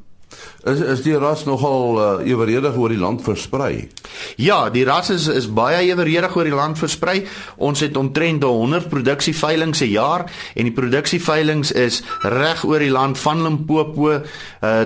Is 0.60 0.80
is 0.80 1.00
die 1.00 1.14
ras 1.16 1.46
nogal 1.48 1.96
uh, 1.96 2.28
eweredig 2.28 2.74
oor 2.76 2.92
die 2.92 3.00
land 3.00 3.22
versprei? 3.24 3.88
Ja, 4.36 4.68
die 4.68 4.84
ras 4.84 5.08
is 5.10 5.24
is 5.32 5.46
baie 5.48 5.78
eweredig 5.86 6.34
oor 6.36 6.44
die 6.44 6.52
land 6.52 6.76
versprei. 6.76 7.22
Ons 7.56 7.80
het 7.80 7.96
omtrent 7.96 8.44
100 8.44 8.90
produksieveilings 8.92 9.80
'n 9.80 9.88
jaar 9.88 10.26
en 10.54 10.68
die 10.68 10.74
produksieveilings 10.76 11.72
is 11.72 12.02
reg 12.20 12.64
oor 12.64 12.78
die 12.78 12.90
land 12.90 13.18
van 13.18 13.42
Limpopo 13.42 14.10
uh, 14.10 14.20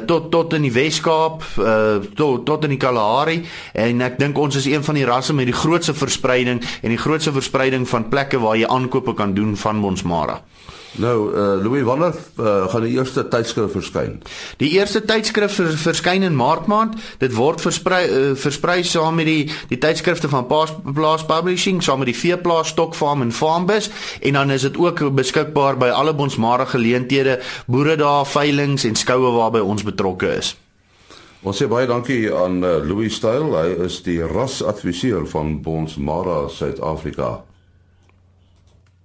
tot 0.07 0.31
tot 0.31 0.53
in 0.53 0.63
die 0.63 0.73
Wes-Kaap, 0.73 1.43
uh, 1.59 1.97
tot 2.15 2.47
tot 2.47 2.65
in 2.65 2.71
die 2.71 2.79
Kalahari 2.79 3.43
en 3.73 4.01
ek 4.01 4.19
dink 4.19 4.39
ons 4.39 4.55
is 4.57 4.71
een 4.71 4.85
van 4.85 4.95
die 4.95 5.05
rasse 5.05 5.35
met 5.35 5.47
die 5.47 5.59
grootste 5.59 5.95
verspreiding 5.95 6.63
en 6.83 6.89
die 6.89 7.03
grootste 7.03 7.33
verspreiding 7.33 7.89
van 7.89 8.09
plekke 8.09 8.39
waar 8.39 8.57
jy 8.57 8.67
aankope 8.67 9.15
kan 9.15 9.35
doen 9.35 9.57
van 9.57 9.77
Monsmara. 9.77 10.41
Nou, 10.97 11.35
uh, 11.35 11.63
Louis 11.63 11.83
wanneer 11.83 12.15
uh, 12.41 12.69
gaan 12.69 12.83
die 12.87 12.93
eerste 12.95 13.29
tydskrif 13.29 13.73
verskyn? 13.75 14.21
Die 14.57 14.71
eerste 14.77 15.03
tydskrif 15.03 15.57
vers, 15.59 15.81
verskyn 15.83 16.23
in 16.23 16.37
Maart 16.39 16.69
maand. 16.71 16.95
Dit 17.19 17.35
word 17.35 17.63
versprei 17.65 18.05
uh, 18.07 18.35
versprei 18.39 18.83
saam 18.87 19.19
met 19.19 19.27
die 19.27 19.51
die 19.73 19.79
tydskrifte 19.83 20.31
van 20.31 20.47
Plaas 20.47 21.27
Publishing, 21.27 21.83
saam 21.83 22.05
met 22.05 22.13
die 22.13 22.19
Veeplaas 22.19 22.71
Stokfarm 22.75 23.25
en 23.27 23.33
Farmbus 23.35 23.91
en 24.21 24.39
dan 24.39 24.51
is 24.55 24.63
dit 24.63 24.79
ook 24.79 25.03
beskikbaar 25.15 25.81
by 25.83 25.89
alle 25.91 26.15
bonsmare 26.15 26.67
geleenthede, 26.67 27.41
boere 27.67 27.97
daar, 27.99 28.27
veilinge 28.27 28.87
en 28.89 28.95
skoue 28.95 29.33
waarby 29.35 29.65
ons 29.67 29.83
betrokke 29.83 30.31
is. 30.39 30.55
Ons 31.45 31.59
sê 31.61 31.67
baie 31.69 31.89
dankie 31.91 32.31
aan 32.33 32.63
uh, 32.63 32.79
Louis 32.87 33.13
Style. 33.13 33.51
Hy 33.53 33.75
is 33.85 33.99
die 34.07 34.21
rasadviseur 34.25 35.27
van 35.29 35.59
Bonsmara 35.67 36.47
Suid-Afrika. 36.49 37.43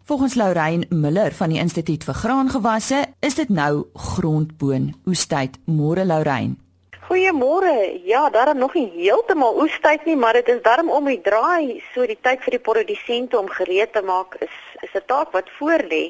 Volgens 0.09 0.35
Lorraine 0.35 0.85
Miller 0.89 1.33
van 1.37 1.51
die 1.53 1.59
Instituut 1.61 2.03
vir 2.03 2.15
Graangewasse 2.17 2.99
is 3.21 3.35
dit 3.37 3.49
nou 3.53 3.83
grondboon 3.93 4.87
oestyd. 5.05 5.59
Môre 5.69 6.01
Lorraine. 6.01 6.55
Goeiemôre. 7.05 8.01
Ja, 8.09 8.23
daar 8.33 8.49
is 8.55 8.57
nog 8.57 8.73
nie 8.73 8.87
heeltemal 8.95 9.61
oestyd 9.61 10.09
nie, 10.09 10.15
maar 10.17 10.33
dit 10.33 10.49
is 10.49 10.63
darm 10.65 10.89
om 10.89 11.05
die 11.05 11.21
draai, 11.21 11.83
so 11.93 12.09
die 12.09 12.17
tyd 12.25 12.41
vir 12.41 12.57
die 12.57 12.63
produsente 12.71 13.37
om 13.37 13.53
gereed 13.59 13.93
te 13.93 14.01
maak 14.01 14.33
is 14.41 14.57
is 14.81 14.97
'n 14.97 15.05
taak 15.05 15.29
wat 15.37 15.53
voor 15.59 15.85
lê. 15.93 16.03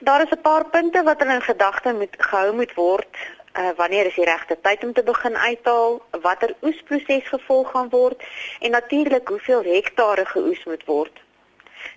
Daar 0.00 0.22
is 0.24 0.32
'n 0.32 0.40
paar 0.40 0.64
punte 0.64 1.02
wat 1.02 1.20
in 1.20 1.42
gedagte 1.42 1.92
moet 1.92 2.16
gehou 2.18 2.54
moet 2.56 2.74
word. 2.74 3.14
Uh, 3.58 3.70
wanneer 3.76 4.06
is 4.06 4.14
die 4.14 4.24
regte 4.24 4.56
tyd 4.62 4.84
om 4.84 4.92
te 4.92 5.02
begin 5.02 5.36
uithaal? 5.36 6.00
Watter 6.22 6.54
oesproses 6.62 7.28
gevolg 7.28 7.70
gaan 7.70 7.88
word? 7.88 8.22
En 8.60 8.70
natuurlik 8.70 9.28
hoeveel 9.28 9.62
hektare 9.62 10.24
geoes 10.24 10.64
moet 10.64 10.84
word? 10.84 11.20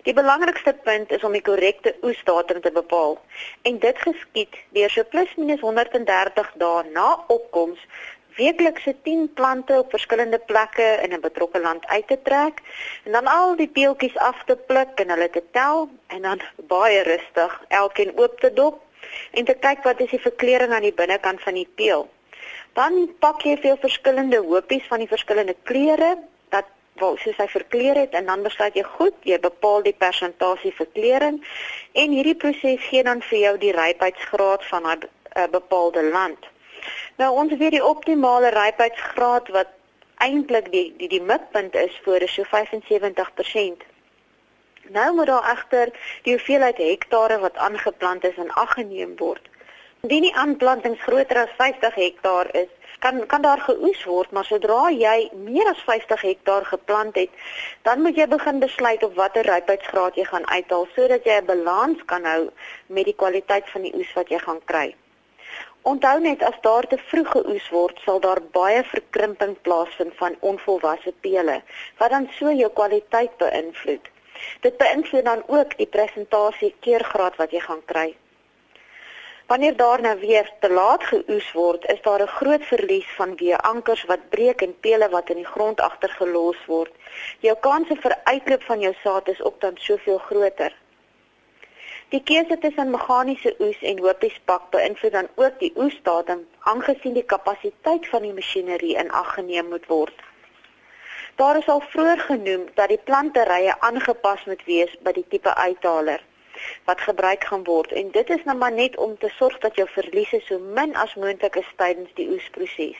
Die 0.03 0.13
belangrikste 0.13 0.73
punt 0.83 1.11
is 1.15 1.23
om 1.23 1.31
die 1.31 1.41
korrekte 1.41 1.93
oesdatum 2.03 2.59
te 2.61 2.71
bepaal 2.75 3.13
en 3.69 3.77
dit 3.79 3.99
geskied 4.03 4.57
deur 4.75 4.91
so 4.91 5.07
plus 5.13 5.29
minus 5.39 5.61
130 5.63 6.49
dae 6.63 6.81
na 6.95 7.05
opkoms 7.35 7.79
weeklikse 8.35 8.95
10 9.07 9.29
plante 9.37 9.77
op 9.79 9.93
verskillende 9.95 10.39
plekke 10.49 10.87
in 11.05 11.13
'n 11.15 11.21
betrokke 11.27 11.61
land 11.67 11.85
uit 11.85 12.07
te 12.07 12.17
trek 12.23 12.59
en 13.05 13.11
dan 13.11 13.27
al 13.35 13.55
die 13.55 13.69
peeltjies 13.77 14.17
af 14.17 14.43
te 14.45 14.55
pluk 14.55 14.99
en 14.99 15.09
hulle 15.15 15.29
te 15.29 15.43
tel 15.51 15.89
en 16.07 16.21
dan 16.21 16.41
baie 16.75 17.01
rustig 17.03 17.55
elkeen 17.67 18.11
oop 18.17 18.39
te 18.39 18.53
dop 18.53 18.81
en 19.31 19.45
te 19.45 19.53
kyk 19.53 19.83
wat 19.83 19.99
is 19.99 20.09
die 20.09 20.25
verkleuring 20.27 20.73
aan 20.73 20.87
die 20.89 20.99
binnekant 20.99 21.41
van 21.41 21.53
die 21.53 21.69
peel. 21.75 22.09
Dan 22.73 23.15
pak 23.19 23.41
jy 23.41 23.57
veel 23.57 23.77
verskillende 23.77 24.37
hoopies 24.37 24.87
van 24.87 24.99
die 24.99 25.07
verskillende 25.07 25.55
kleure 25.63 26.17
waar 27.01 27.17
soos 27.17 27.37
hy 27.37 27.47
verkleur 27.47 27.95
het 27.97 28.13
en 28.13 28.25
dan 28.25 28.43
besluit 28.45 28.75
jy 28.77 28.83
goed, 28.83 29.15
jy 29.25 29.39
bepaal 29.39 29.81
die 29.85 29.95
persentasie 29.97 30.73
verkleuring 30.77 31.39
en 31.93 32.17
hierdie 32.17 32.37
proses 32.37 32.81
gee 32.89 33.03
dan 33.03 33.21
vir 33.29 33.39
jou 33.39 33.53
die 33.57 33.71
rypheidsgraad 33.75 34.65
van 34.71 34.87
'n 34.87 35.07
uh, 35.07 35.47
bepaalde 35.51 36.03
land. 36.03 36.51
Nou 37.17 37.31
ons 37.33 37.53
weet 37.57 37.71
die 37.77 37.85
optimale 37.85 38.49
rypheidsgraad 38.49 39.49
wat 39.57 39.73
eintlik 40.17 40.71
die 40.71 40.93
die 40.97 41.09
die 41.09 41.21
mikpunt 41.21 41.75
is 41.75 41.95
vir 42.05 42.21
is 42.21 42.33
so 42.33 42.43
75%. 42.43 43.83
Nou 44.97 45.13
moet 45.15 45.27
daar 45.27 45.49
egter 45.51 45.91
die 46.23 46.35
hoeveelheid 46.35 46.77
hektare 46.77 47.39
wat 47.39 47.57
aangeplant 47.57 48.23
is 48.23 48.37
in 48.37 48.51
ag 48.51 48.73
geneem 48.73 49.17
word. 49.17 49.49
Indien 50.01 50.27
die 50.27 50.35
aanplantings 50.35 51.01
groter 51.01 51.37
as 51.45 51.53
50 51.57 51.95
hektaar 51.95 52.49
is, 52.55 52.71
kan 53.03 53.25
kan 53.27 53.41
daar 53.43 53.59
geoes 53.59 54.03
word, 54.07 54.31
maar 54.31 54.47
sodra 54.47 54.87
jy 54.95 55.29
meer 55.45 55.67
as 55.71 55.83
50 55.87 56.21
hektaar 56.21 56.65
geplant 56.65 57.17
het, 57.19 57.31
dan 57.87 58.01
moet 58.01 58.17
jy 58.19 58.27
begin 58.31 58.61
besluit 58.63 59.03
op 59.03 59.17
watter 59.19 59.47
rypheidsgraad 59.49 60.19
jy 60.19 60.25
gaan 60.29 60.47
uithaal 60.47 60.87
sodat 60.95 61.27
jy 61.27 61.39
'n 61.41 61.49
balans 61.51 62.05
kan 62.11 62.25
hou 62.25 62.43
met 62.87 63.05
die 63.11 63.19
kwaliteit 63.23 63.69
van 63.73 63.81
die 63.87 63.95
oes 63.95 64.13
wat 64.19 64.29
jy 64.29 64.39
gaan 64.45 64.61
kry. 64.71 64.95
Onthou 65.91 66.19
net 66.19 66.43
as 66.43 66.59
daar 66.61 66.87
te 66.87 66.97
vroeg 66.97 67.31
geoes 67.31 67.69
word, 67.69 67.99
sal 68.05 68.19
daar 68.19 68.41
baie 68.55 68.83
verkrimping 68.83 69.55
plaasvind 69.61 70.15
van 70.15 70.35
onvolwasse 70.39 71.13
pele 71.21 71.61
wat 71.99 72.09
dan 72.09 72.29
so 72.39 72.51
jou 72.51 72.71
kwaliteit 72.71 73.37
beïnvloed. 73.37 74.07
Dit 74.61 74.77
beïnvloed 74.77 75.25
dan 75.25 75.43
ook 75.47 75.77
die 75.77 75.87
presentasie 75.87 76.75
keurgraad 76.79 77.35
wat 77.35 77.51
jy 77.51 77.59
gaan 77.59 77.83
kry. 77.85 78.13
Wanneer 79.47 79.75
daar 79.75 80.01
nou 80.01 80.19
weer 80.19 80.51
te 80.59 80.69
laat 80.71 81.03
geoes 81.03 81.51
word, 81.51 81.85
is 81.85 82.01
daar 82.01 82.21
'n 82.21 82.27
groot 82.27 82.63
verlies 82.63 83.09
van 83.15 83.35
weer 83.35 83.57
ankers 83.57 84.03
wat 84.03 84.29
breek 84.29 84.61
en 84.61 84.79
pele 84.79 85.09
wat 85.09 85.29
in 85.29 85.35
die 85.35 85.51
grond 85.55 85.81
agtergelos 85.81 86.65
word. 86.65 86.91
Jou 87.39 87.57
kanse 87.59 87.95
vir 87.95 88.15
uitloop 88.23 88.63
van 88.63 88.79
jou 88.79 88.93
saad 89.03 89.27
is 89.27 89.41
ook 89.41 89.61
dan 89.61 89.73
soveel 89.75 90.17
groter. 90.17 90.75
Die 92.09 92.23
keuse 92.23 92.57
tussen 92.57 92.89
meganiese 92.89 93.55
oes 93.59 93.81
en 93.81 93.99
hoopiespak 93.99 94.69
beïnvloed 94.69 95.11
dan 95.11 95.27
ook 95.35 95.59
die 95.59 95.73
oesdatum, 95.75 96.47
aangesien 96.59 97.13
die 97.13 97.25
kapasiteit 97.25 98.07
van 98.07 98.21
die 98.21 98.33
masjinerie 98.33 98.95
in 98.95 99.11
ag 99.11 99.33
geneem 99.33 99.69
moet 99.69 99.85
word. 99.87 100.13
Daar 101.35 101.57
is 101.57 101.67
al 101.67 101.79
vroeër 101.79 102.19
genoem 102.19 102.67
dat 102.73 102.87
die 102.87 103.01
planterye 103.03 103.79
aangepas 103.79 104.45
moet 104.45 104.63
wees 104.65 104.97
by 105.01 105.11
die 105.11 105.25
tipe 105.27 105.55
uithaler 105.55 106.21
wat 106.85 107.01
gebruik 107.01 107.43
gaan 107.43 107.63
word 107.63 107.91
en 107.91 108.11
dit 108.11 108.29
is 108.29 108.43
nou 108.43 108.57
maar 108.57 108.71
net 108.71 108.97
om 108.97 109.17
te 109.17 109.31
sorg 109.37 109.57
dat 109.65 109.75
jou 109.75 109.87
verliese 109.89 110.41
so 110.47 110.59
min 110.59 110.95
as 110.95 111.15
moontlik 111.15 111.55
is 111.55 111.73
tydens 111.75 112.13
die 112.13 112.29
oesproses. 112.29 112.99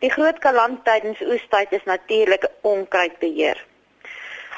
Die 0.00 0.10
groot 0.10 0.38
kaland 0.38 0.84
tydens 0.84 1.20
oestyd 1.20 1.72
is 1.72 1.84
natuurlik 1.84 2.46
onkruidbeheer. 2.60 3.66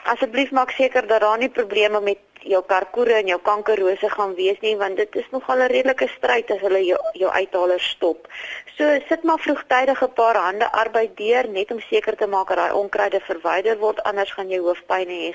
Asseblief 0.02 0.50
maak 0.50 0.70
seker 0.70 1.07
dat 1.07 1.20
daar 1.20 1.38
nie 1.38 1.48
probleme 1.48 2.00
met 2.00 2.18
jou 2.42 2.61
karkoere 2.66 3.14
en 3.20 3.28
jou 3.31 3.38
kankerrose 3.42 4.09
gaan 4.11 4.35
wees 4.35 4.59
nie 4.62 4.74
want 4.76 4.96
dit 4.96 5.16
is 5.16 5.28
nogal 5.31 5.62
'n 5.62 5.72
redelike 5.72 6.09
stryd 6.14 6.50
as 6.50 6.61
hulle 6.61 6.85
jou 6.85 6.98
jou 7.12 7.31
uithalers 7.31 7.88
stop. 7.88 8.28
So 8.76 8.85
sit 9.09 9.22
maar 9.22 9.38
vroegtydig 9.38 10.02
'n 10.02 10.12
paar 10.12 10.37
hande 10.37 10.72
arbeid 10.72 11.16
deur 11.16 11.48
net 11.48 11.70
om 11.70 11.81
seker 11.81 12.16
te 12.16 12.26
maak 12.26 12.48
dat 12.48 12.57
daai 12.57 12.72
onkruide 12.72 13.20
verwyder 13.20 13.78
word 13.78 14.02
anders 14.02 14.33
gaan 14.33 14.50
jy 14.50 14.59
hoofpyn 14.59 15.09
hê 15.09 15.33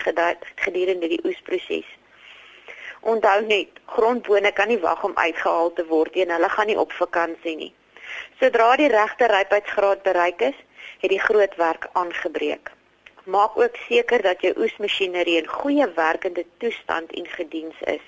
gedurende 0.56 1.08
die 1.08 1.24
oesproses. 1.24 1.86
Onthou 3.08 3.42
net, 3.48 3.70
grondbone 3.86 4.50
kan 4.52 4.68
nie 4.68 4.80
wag 4.84 5.04
om 5.08 5.14
uitgehaal 5.16 5.70
te 5.74 5.84
word 5.88 6.16
nie 6.16 6.26
en 6.26 6.34
hulle 6.36 6.50
gaan 6.52 6.68
nie 6.68 6.80
op 6.82 6.92
vakansie 6.92 7.54
nie. 7.56 7.70
Sodra 8.40 8.66
die 8.82 8.90
regte 8.92 9.30
rypheidsgraad 9.32 10.02
bereik 10.04 10.44
is, 10.50 10.58
het 11.04 11.14
die 11.14 11.22
groot 11.28 11.56
werk 11.56 11.88
aangebreek. 12.02 12.74
Maak 13.24 13.56
ook 13.64 13.80
seker 13.86 14.26
dat 14.28 14.44
jou 14.44 14.52
oesmasjinerie 14.60 15.38
in 15.40 15.48
goeie 15.48 15.88
werkende 15.96 16.44
toestand 16.58 17.16
en 17.22 17.32
gediens 17.38 17.80
is. 17.96 18.04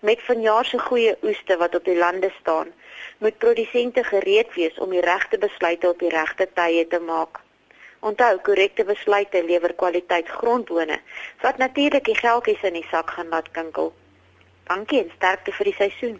Met 0.00 0.24
vanjaar 0.24 0.64
se 0.64 0.80
goeie 0.88 1.14
oeste 1.22 1.60
wat 1.60 1.76
op 1.76 1.84
die 1.84 1.98
lande 1.98 2.32
staan, 2.40 2.72
moet 3.18 3.38
produsente 3.44 4.04
gereed 4.04 4.54
wees 4.54 4.78
om 4.78 4.90
die 4.96 5.04
regte 5.04 5.38
besluite 5.38 5.92
op 5.92 6.00
die 6.00 6.16
regte 6.16 6.48
tye 6.54 6.88
te 6.88 7.00
maak. 7.12 7.41
Onthou, 8.02 8.38
korrekte 8.42 8.82
besluite 8.82 9.44
lewer 9.46 9.74
kwaliteit 9.78 10.26
grondbone 10.28 10.96
wat 11.42 11.60
natuurlik 11.62 12.04
die 12.04 12.16
geldjies 12.18 12.64
in 12.66 12.74
die 12.74 12.86
sak 12.90 13.14
gaan 13.14 13.30
laat 13.30 13.50
kinkel. 13.54 13.92
Dankie 14.66 15.04
en 15.04 15.12
sterkte 15.14 15.54
vir 15.54 15.70
die 15.70 15.74
seisoen. 15.78 16.18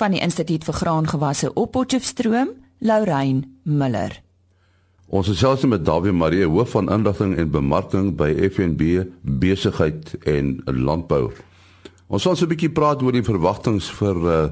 Van 0.00 0.10
die 0.16 0.22
Instituut 0.24 0.66
vir 0.66 0.74
Graangewasse 0.74 1.52
op 1.54 1.70
Potchefstroom, 1.76 2.50
Lorraine 2.82 3.46
Miller. 3.62 4.18
Ons 5.12 5.30
is 5.30 5.38
selfs 5.38 5.62
met 5.68 5.84
Dawie 5.86 6.10
Marie 6.12 6.46
hoof 6.48 6.74
van 6.74 6.90
inligting 6.90 7.36
en 7.38 7.54
bemarking 7.54 8.10
by 8.18 8.32
FNB 8.48 9.06
besigheid 9.22 10.14
en 10.26 10.56
landbou. 10.66 11.28
Ons 12.08 12.26
gaan 12.26 12.36
so 12.36 12.46
'n 12.46 12.48
bietjie 12.48 12.72
praat 12.72 13.02
oor 13.02 13.12
die 13.12 13.22
verwagtinge 13.22 13.80
vir 13.80 14.16
uh, 14.26 14.50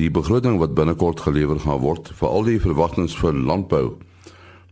die 0.00 0.10
begroting 0.10 0.56
wat 0.58 0.74
binnekort 0.74 1.20
gelewer 1.20 1.60
gaan 1.60 1.80
word, 1.80 2.08
veral 2.08 2.44
die 2.44 2.60
verwagtinge 2.60 3.12
vir 3.20 3.34
landbou. 3.34 3.98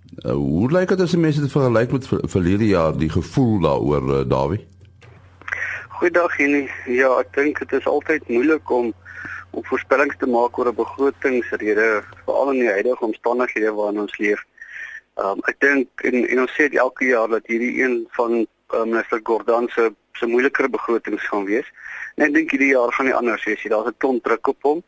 Uh, 0.04 0.32
hoe 0.32 0.70
lyk 0.70 0.88
dit 0.88 1.00
as 1.00 1.12
jy 1.14 1.18
mense 1.18 1.40
dit 1.40 1.52
vergelyk 1.52 1.92
met 1.96 2.06
verlede 2.30 2.66
jaar 2.68 2.96
die 2.96 3.08
gevoel 3.10 3.60
daaroor 3.64 4.10
uh, 4.18 4.20
Dawie? 4.28 4.60
Goeiedag 5.96 6.36
Jenny. 6.38 6.66
Ja, 6.92 7.08
ek 7.22 7.32
dink 7.32 7.58
dit 7.62 7.72
is 7.78 7.88
altyd 7.88 8.28
moeilik 8.28 8.70
om 8.70 8.92
om 9.54 9.62
voorspellings 9.64 10.16
te 10.18 10.26
maak 10.26 10.58
oor 10.58 10.68
'n 10.68 10.76
begrotingsrede 10.76 12.02
veral 12.24 12.50
in 12.52 12.60
die 12.60 12.70
huidige 12.76 13.04
omstandighede 13.06 13.72
waarin 13.72 14.00
ons 14.04 14.16
leef. 14.18 14.42
Um 15.16 15.40
ek 15.50 15.60
dink 15.62 16.04
en 16.08 16.26
en 16.26 16.40
ons 16.44 16.54
sê 16.58 16.66
elke 16.68 17.06
jaar 17.06 17.28
dat 17.28 17.46
hierdie 17.46 17.82
een 17.82 17.94
van 18.18 18.32
uh, 18.42 18.82
minister 18.82 19.20
Gordhan 19.22 19.68
se 19.68 19.92
se 20.18 20.26
moeiliker 20.26 20.70
begrotings 20.70 21.28
gaan 21.28 21.44
wees. 21.44 21.70
En 22.16 22.26
ek 22.26 22.34
dink 22.34 22.50
hierdie 22.50 22.74
jaar 22.74 22.92
gaan 22.92 23.06
nie 23.06 23.14
anders 23.14 23.44
wees 23.44 23.62
nie. 23.62 23.70
Daar's 23.70 23.88
'n 23.88 23.98
klomp 23.98 24.24
druk 24.24 24.46
op 24.46 24.62
hom. 24.62 24.82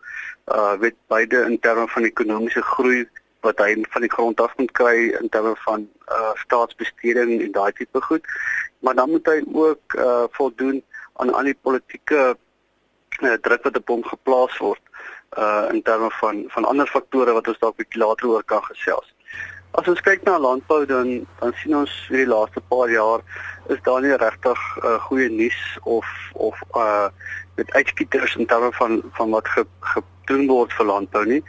Uh 0.50 0.74
weet 0.82 0.98
beide 1.08 1.46
in 1.46 1.58
terme 1.58 1.88
van 1.88 2.04
ekonomiese 2.04 2.62
groei 2.62 3.06
wat 3.46 3.62
hy 3.62 3.70
van 3.94 4.04
die 4.04 4.12
grond 4.12 4.40
af 4.42 4.56
moet 4.60 4.72
kry 4.78 4.96
in 5.20 5.30
terme 5.34 5.54
van 5.64 5.86
uh 6.18 6.32
staatsbesteding 6.42 7.38
en 7.40 7.52
daai 7.54 7.72
tipe 7.78 8.02
goed. 8.08 8.26
Maar 8.84 8.94
dan 8.94 9.10
moet 9.10 9.26
hy 9.32 9.38
ook 9.52 9.96
uh 9.98 10.24
voldoen 10.38 10.82
aan 11.22 11.32
al 11.32 11.50
die 11.50 11.58
politieke 11.68 12.36
uh, 13.22 13.36
druk 13.46 13.62
wat 13.68 13.76
op 13.80 13.92
hom 13.94 14.04
geplaas 14.04 14.58
word 14.58 14.82
uh 15.38 15.66
in 15.72 15.82
terme 15.82 16.10
van 16.20 16.44
van 16.54 16.64
ander 16.64 16.86
faktore 16.86 17.34
wat 17.36 17.48
ons 17.48 17.60
dalk 17.62 17.76
bietjie 17.80 18.02
later 18.02 18.32
oor 18.34 18.44
kan 18.44 18.64
gesels. 18.70 19.12
As 19.76 19.88
ons 19.92 20.00
kyk 20.00 20.22
na 20.24 20.38
landbou 20.40 20.84
dan 20.88 21.26
dan 21.40 21.52
sien 21.62 21.76
ons 21.76 21.92
vir 22.08 22.24
die 22.24 22.30
laaste 22.32 22.62
paar 22.70 22.92
jaar 22.92 23.24
is 23.72 23.82
daar 23.88 24.00
nie 24.00 24.14
regtig 24.16 24.60
uh, 24.82 24.98
goeie 25.08 25.28
nuus 25.28 25.62
of 25.82 26.06
of 26.32 26.62
uh 26.74 27.08
met 27.56 27.72
uitskieters 27.72 28.36
in 28.36 28.46
terme 28.46 28.72
van 28.72 29.02
van 29.18 29.30
wat 29.30 29.48
ge, 29.48 29.64
gedoen 29.80 30.46
word 30.46 30.72
vir 30.72 30.86
landbou 30.86 31.24
nie. 31.24 31.42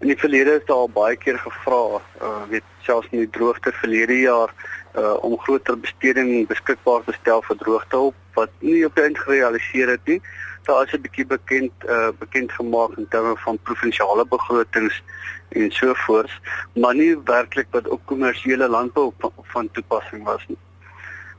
In 0.00 0.10
die 0.10 0.18
verlede 0.18 0.58
is 0.58 0.64
daar 0.66 0.88
baie 0.90 1.16
keer 1.16 1.38
gevra, 1.38 2.00
uh 2.20 2.42
weet 2.50 2.64
selfs 2.82 3.08
in 3.12 3.22
die 3.22 3.30
droogte 3.30 3.72
verlede 3.72 4.16
jaar 4.20 4.50
uh 4.98 5.14
om 5.24 5.38
groter 5.38 5.78
besteding 5.78 6.46
beskikbaar 6.50 7.04
te 7.06 7.14
stel 7.20 7.42
vir 7.46 7.56
droogtehulp 7.62 8.14
wat 8.34 8.50
nie 8.60 8.82
op 8.86 8.98
eind 8.98 9.18
gerealiseer 9.18 9.94
het 9.94 10.10
nie. 10.10 10.20
Daar 10.66 10.84
is 10.86 10.92
'n 10.92 11.00
bietjie 11.06 11.26
bekend 11.26 11.72
uh 11.88 12.10
bekend 12.18 12.52
gemaak 12.52 12.98
in 12.98 13.08
terme 13.08 13.36
van 13.46 13.58
provinsiale 13.62 14.26
begrotings 14.26 15.02
en 15.48 15.70
so 15.70 15.94
voort, 15.94 16.30
maar 16.74 16.94
nie 16.94 17.16
werklik 17.24 17.66
wat 17.70 17.88
op 17.88 18.00
kommersiële 18.04 18.68
landbou 18.68 19.12
van 19.42 19.70
toepassing 19.72 20.24
was 20.24 20.44
nie. 20.48 20.58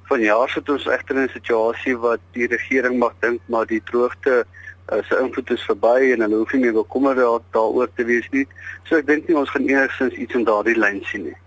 Vanjaar 0.08 0.50
sit 0.50 0.70
ons 0.70 0.86
egter 0.86 1.16
in 1.16 1.24
'n 1.24 1.34
situasie 1.34 1.98
wat 1.98 2.20
die 2.32 2.48
regering 2.48 3.00
mag 3.00 3.14
dink 3.20 3.42
maar 3.46 3.66
die 3.66 3.82
droogte 3.84 4.46
uh, 4.92 5.02
se 5.04 5.20
invloed 5.20 5.50
is 5.50 5.66
verby 5.66 6.12
en 6.14 6.22
hulle 6.26 6.42
hoef 6.42 6.54
nie 6.54 6.66
meer 6.66 6.78
bekommerd 6.78 7.22
daaroor 7.56 7.90
te 7.96 8.06
wees 8.06 8.28
nie. 8.32 8.46
So 8.86 9.00
ek 9.00 9.08
dink 9.08 9.28
nie 9.28 9.38
ons 9.38 9.52
gaan 9.54 9.68
enigsins 9.70 10.18
iets 10.20 10.38
in 10.38 10.46
daardie 10.48 10.78
lyn 10.78 11.02
sien 11.10 11.30
nie. 11.30 11.40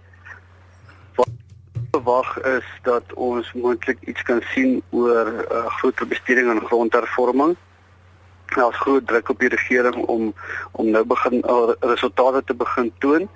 Verwag 1.93 2.35
is 2.47 2.67
dat 2.85 3.13
ons 3.15 3.49
moontlik 3.57 4.03
iets 4.11 4.23
kan 4.29 4.43
sien 4.53 4.83
oor 4.91 5.31
uh, 5.45 5.65
groter 5.79 6.07
besteding 6.07 6.51
aan 6.53 6.65
grondhervorming. 6.67 7.57
Daar's 8.55 8.77
groot 8.81 9.07
druk 9.07 9.29
op 9.29 9.41
die 9.41 9.53
regering 9.53 9.97
om 10.05 10.33
om 10.73 10.91
nou 10.91 11.05
begin 11.05 11.41
uh, 11.45 11.73
resultate 11.81 12.45
te 12.45 12.55
begin 12.55 12.93
toon. 13.05 13.29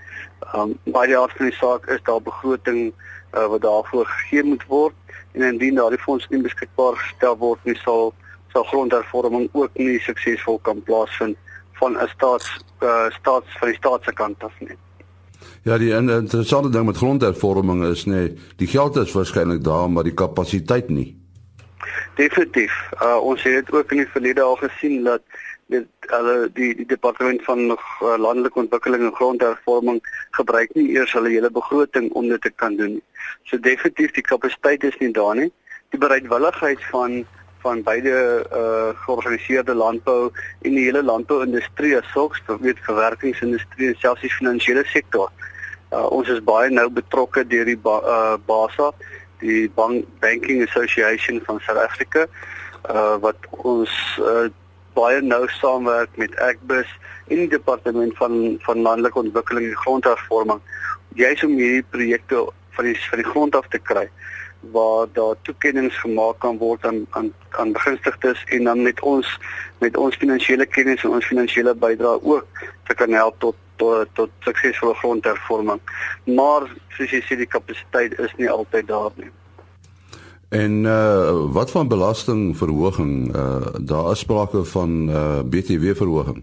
Um, 0.54 0.76
maar 0.84 1.06
die 1.06 1.18
aard 1.18 1.36
van 1.36 1.48
die 1.48 1.56
saak 1.56 1.86
is 1.86 2.02
daar 2.04 2.22
begroting 2.22 2.92
uh, 3.32 3.46
wat 3.46 3.62
daarvoor 3.62 4.06
gegee 4.06 4.44
moet 4.44 4.64
word 4.68 4.94
en 5.32 5.42
indien 5.42 5.74
daardie 5.74 6.00
fonds 6.00 6.28
nie 6.28 6.42
beskikbaar 6.44 6.96
gestel 7.00 7.36
word 7.40 7.64
nie 7.64 7.76
sal 7.84 8.12
sal 8.52 8.64
grondhervorming 8.64 9.48
ook 9.52 9.70
nie 9.74 9.98
suksesvol 10.00 10.58
kan 10.68 10.82
plaasvind 10.82 11.36
van 11.80 11.96
'n 11.96 12.08
staats 12.14 12.48
uh, 12.80 13.10
staats 13.10 13.58
van 13.58 13.68
die 13.68 13.76
staat 13.76 14.04
se 14.04 14.12
kant 14.12 14.42
af 14.42 14.52
nie. 14.60 14.76
Ja, 15.62 15.78
die 15.78 15.94
interessante 15.94 16.68
ding 16.68 16.86
met 16.86 16.96
grondhervorming 16.96 17.84
is 17.84 18.04
nê, 18.04 18.12
nee, 18.12 18.38
die 18.56 18.66
geld 18.66 18.96
is 18.96 19.12
waarskynlik 19.12 19.64
daar, 19.64 19.90
maar 19.90 20.04
die 20.04 20.14
kapasiteit 20.14 20.88
nie. 20.88 21.16
Definitief. 22.14 22.72
Uh, 23.02 23.18
ons 23.22 23.42
het 23.42 23.66
dit 23.66 23.74
ook 23.74 23.90
in 23.92 24.02
die 24.02 24.12
verlede 24.14 24.42
al 24.42 24.56
gesien 24.56 25.04
dat 25.04 25.22
dit 25.66 25.86
hulle 26.12 26.50
die 26.54 26.74
die 26.76 26.86
departement 26.86 27.44
van 27.44 27.58
uh, 27.70 27.76
landelike 28.18 28.58
ontwikkeling 28.58 29.04
en 29.06 29.14
grondhervorming 29.14 30.00
gebruik 30.38 30.74
nie 30.74 30.88
eers 30.96 31.14
hulle 31.16 31.32
hele 31.32 31.50
begroting 31.50 32.10
om 32.12 32.28
dit 32.28 32.42
te 32.42 32.50
kan 32.50 32.76
doen 32.76 32.98
nie. 32.98 33.04
So 33.50 33.58
definitief 33.58 34.12
die 34.18 34.26
kapasiteit 34.26 34.84
is 34.84 34.98
nie 35.00 35.12
daar 35.12 35.38
nie. 35.38 35.50
Die 35.94 36.00
bereidwilligheid 36.00 36.82
van 36.90 37.22
van 37.62 37.82
beide 37.86 38.14
uh 38.52 38.90
georganiseerde 39.04 39.74
landbou 39.74 40.30
en 40.62 40.76
die 40.76 40.84
hele 40.84 41.02
landbouindustrie 41.02 41.96
as 41.98 42.10
sulks, 42.12 42.42
weet 42.60 42.80
verwerkingsindustrie 42.86 43.92
en 43.92 43.98
selfs 43.98 44.24
die 44.26 44.32
finansiële 44.36 44.84
sektor. 44.92 45.30
Uh 45.90 46.06
ons 46.10 46.28
is 46.28 46.42
baie 46.44 46.70
nou 46.70 46.88
betrokke 46.90 47.46
deur 47.46 47.68
die 47.68 47.78
ba 47.78 47.98
uh 48.02 48.38
BASA, 48.46 48.92
die 49.42 49.68
Bank 49.76 50.08
Banking 50.20 50.62
Association 50.68 51.40
van 51.46 51.60
South 51.66 51.82
Africa, 51.82 52.26
uh 52.90 53.16
wat 53.22 53.48
ons 53.50 53.94
uh 54.20 54.48
baie 54.92 55.20
nou 55.24 55.46
saamwerk 55.48 56.16
met 56.20 56.36
Agbus 56.36 56.88
en 57.28 57.44
die 57.44 57.52
departement 57.52 58.16
van 58.16 58.58
van 58.66 58.82
landelike 58.84 59.18
ontwikkeling 59.18 59.70
en 59.70 59.78
grondhervorming 59.84 60.60
juis 61.16 61.44
om 61.44 61.54
hierdie 61.56 61.86
projekte 61.94 62.42
van 62.76 62.88
die 62.88 62.96
van 63.08 63.22
die 63.22 63.30
grond 63.30 63.56
af 63.56 63.68
te 63.72 63.80
kry 63.90 64.04
waar 64.70 65.06
daar 65.12 65.34
toekennings 65.42 65.98
gemaak 66.00 66.38
kan 66.38 66.58
word 66.58 66.84
aan 66.86 67.06
aan 67.10 67.32
aan 67.50 67.72
begunstigdes 67.72 68.44
en 68.44 68.64
dan 68.64 68.82
met 68.82 69.00
ons 69.00 69.38
met 69.78 69.96
ons 69.96 70.16
finansiële 70.16 70.66
kennis 70.66 71.02
en 71.02 71.10
ons 71.10 71.26
finansiële 71.26 71.74
bydrae 71.74 72.22
ook 72.22 72.46
te 72.86 72.94
kan 72.94 73.12
help 73.12 73.38
tot 73.38 73.56
tot 73.76 74.08
tot 74.12 74.30
suksesvolle 74.40 74.94
grondhervorming. 74.94 75.80
Maar 76.24 76.70
soos 76.96 77.10
jy 77.10 77.22
sê 77.26 77.38
die 77.40 77.50
kapasiteit 77.50 78.18
is 78.18 78.34
nie 78.38 78.50
altyd 78.50 78.86
daar 78.86 79.10
nie. 79.16 79.30
En 80.52 80.84
uh 80.84 81.52
wat 81.52 81.70
van 81.70 81.88
belastingverhoging? 81.88 83.36
Uh 83.36 83.74
daar 83.80 84.10
is 84.12 84.18
sprake 84.18 84.64
van 84.64 85.08
uh 85.08 85.40
BTW 85.42 85.96
verhoging. 85.96 86.42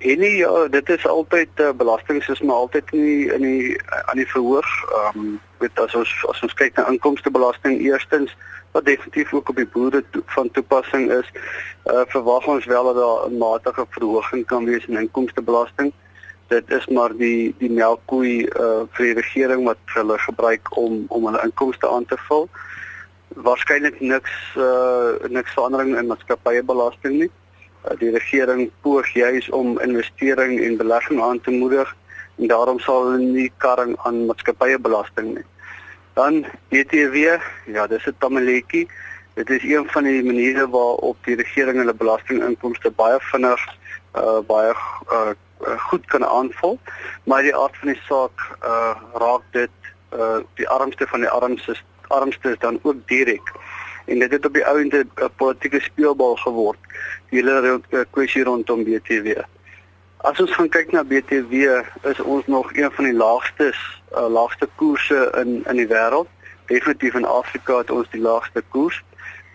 En 0.00 0.18
nee, 0.18 0.36
ja, 0.36 0.68
dit 0.68 0.88
is 0.88 1.06
altyd 1.06 1.48
uh, 1.56 1.70
belastings 1.76 2.28
is 2.28 2.40
maar 2.40 2.56
altyd 2.56 2.90
nie 2.90 3.32
in 3.32 3.42
die 3.42 3.80
aan 4.04 4.16
die 4.16 4.28
verhoog. 4.28 4.68
Ehm 4.92 5.18
um, 5.18 5.40
weet 5.60 5.80
as 5.80 5.94
ons 5.94 6.12
as 6.28 6.40
ons 6.42 6.54
kyk 6.56 6.76
na 6.76 6.86
inkomstebelasting 6.88 7.82
eerstens 7.84 8.32
wat 8.72 8.84
definitief 8.84 9.34
ook 9.34 9.48
op 9.52 9.58
die 9.60 9.66
boere 9.66 10.00
to, 10.10 10.22
van 10.26 10.48
toepassing 10.50 11.10
is, 11.12 11.28
uh, 11.84 12.06
verwag 12.14 12.46
ons 12.48 12.64
wel 12.64 12.84
dat 12.88 12.96
daar 12.96 13.28
'n 13.28 13.36
matige 13.38 13.84
verhoging 13.90 14.46
kan 14.46 14.64
wees 14.64 14.86
in 14.86 14.96
inkomstebelasting. 14.96 15.92
Dit 16.46 16.70
is 16.70 16.86
maar 16.86 17.16
die 17.16 17.54
die 17.58 17.70
melkkoei 17.70 18.44
uh, 18.44 18.80
vir 18.96 19.04
die 19.04 19.18
regering 19.20 19.64
wat 19.64 19.84
hulle 19.84 20.18
gebruik 20.18 20.76
om 20.76 21.04
om 21.08 21.26
hulle 21.26 21.44
inkomste 21.44 21.88
aan 21.88 22.06
te 22.06 22.16
vul. 22.28 22.48
Waarskynlik 23.28 24.00
niks 24.00 24.32
uh, 24.56 25.12
niks 25.28 25.52
verandering 25.52 25.96
in 25.98 26.06
maatskappyebelasting 26.06 27.18
nie. 27.18 27.30
Uh, 27.84 27.96
die 27.98 28.10
regering 28.10 28.70
poog 28.84 29.08
juis 29.16 29.48
om 29.50 29.78
investering 29.80 30.60
en 30.60 30.76
belegging 30.76 31.22
aan 31.22 31.40
te 31.40 31.50
moedig 31.50 31.96
en 32.36 32.46
daarom 32.46 32.78
sal 32.78 33.06
hulle 33.06 33.18
nie 33.24 33.52
karring 33.56 33.96
aan 34.04 34.26
maatskappyebelasting 34.26 35.34
nie. 35.34 35.46
Dan 36.14 36.44
BTW, 36.68 37.38
ja, 37.66 37.86
dis 37.86 38.06
'n 38.06 38.16
tamaletjie. 38.18 38.88
Dit 39.34 39.50
is 39.50 39.62
een 39.62 39.88
van 39.88 40.04
die 40.04 40.24
maniere 40.24 40.68
waarop 40.68 41.16
die 41.24 41.36
regering 41.36 41.78
hulle 41.78 41.94
belastinginkomste 41.94 42.90
baie 42.90 43.18
vinnig 43.20 43.60
uh 44.16 44.40
baie 44.46 44.74
uh 45.12 45.32
goed 45.88 46.06
kan 46.06 46.24
aanvul, 46.26 46.78
maar 47.24 47.42
die 47.42 47.56
aard 47.56 47.76
van 47.76 47.88
die 47.88 48.00
saak 48.08 48.36
uh 48.64 48.94
raak 49.14 49.42
dit 49.50 49.70
uh 50.12 50.40
die 50.54 50.68
armste 50.68 51.06
van 51.06 51.20
die 51.20 51.28
armstes 51.28 51.84
armstes 52.08 52.58
dan 52.58 52.78
ook 52.82 52.96
direk 53.06 53.52
en 54.10 54.18
dit 54.18 54.32
het 54.32 54.46
op 54.46 54.54
die 54.54 54.66
ou 54.66 54.76
ende 54.80 55.06
'n 55.06 55.30
politieke 55.36 55.80
speelbal 55.80 56.36
geword 56.36 56.78
die 57.30 57.38
hele 57.38 57.80
uh, 57.90 58.00
kwessie 58.10 58.44
rondom 58.44 58.84
BTW. 58.84 59.38
As 60.16 60.40
ons 60.40 60.52
gaan 60.52 60.68
kyk 60.68 60.90
na 60.92 61.04
BTW, 61.04 61.54
is 62.10 62.20
ons 62.20 62.46
nog 62.46 62.74
een 62.76 62.90
van 62.92 63.04
die 63.04 63.14
laagstes 63.14 63.78
uh, 64.12 64.26
laagste 64.28 64.68
koerse 64.76 65.20
in 65.40 65.62
in 65.70 65.76
die 65.76 65.86
wêreld. 65.86 66.28
Definitief 66.66 67.14
in 67.14 67.24
Afrika 67.24 67.78
het 67.78 67.90
ons 67.90 68.10
die 68.10 68.20
laagste 68.20 68.62
koers. 68.68 69.02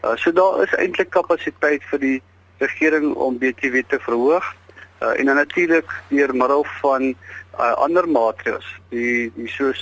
Uh, 0.04 0.16
so 0.16 0.32
daar 0.32 0.64
is 0.64 0.74
eintlik 0.74 1.10
kapasiteit 1.10 1.84
vir 1.92 2.00
die 2.00 2.22
regering 2.58 3.14
om 3.14 3.38
BTW 3.38 3.84
te 3.88 4.00
verhoog. 4.00 4.54
Uh, 5.02 5.20
en 5.20 5.26
dan 5.26 5.36
natuurlik 5.36 5.92
deur 6.08 6.36
middel 6.36 6.66
van 6.82 7.04
uh, 7.60 7.74
ander 7.74 8.08
maatreëls, 8.10 8.68
die 8.90 9.32
die 9.36 9.50
so 9.52 9.74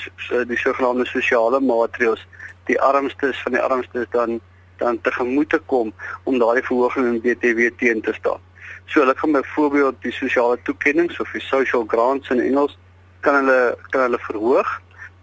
die 0.49 0.57
sogenaamde 0.57 1.05
sosiale 1.05 1.59
maatreëls, 1.61 2.25
die 2.65 2.81
armstes 2.81 3.41
van 3.45 3.55
die 3.55 3.61
armstes 3.61 4.09
dan 4.11 4.41
dan 4.83 5.01
tegemoet 5.01 5.49
te 5.49 5.61
kom 5.71 5.93
om 6.23 6.39
daardie 6.39 6.65
verhoging 6.67 7.07
in 7.13 7.21
BTW 7.23 7.69
teen 7.79 8.01
te 8.01 8.13
staan. 8.19 8.41
So 8.85 8.99
hulle 8.99 9.15
kan 9.15 9.31
byvoorbeeld 9.31 10.01
die 10.03 10.11
sosiale 10.11 10.59
toekennings 10.63 11.19
of 11.19 11.31
die 11.31 11.41
social 11.41 11.85
grants 11.87 12.29
in 12.29 12.39
Engels 12.39 12.77
kan 13.23 13.39
hulle 13.39 13.77
kan 13.89 14.07
hulle 14.07 14.19
verhoog 14.27 14.69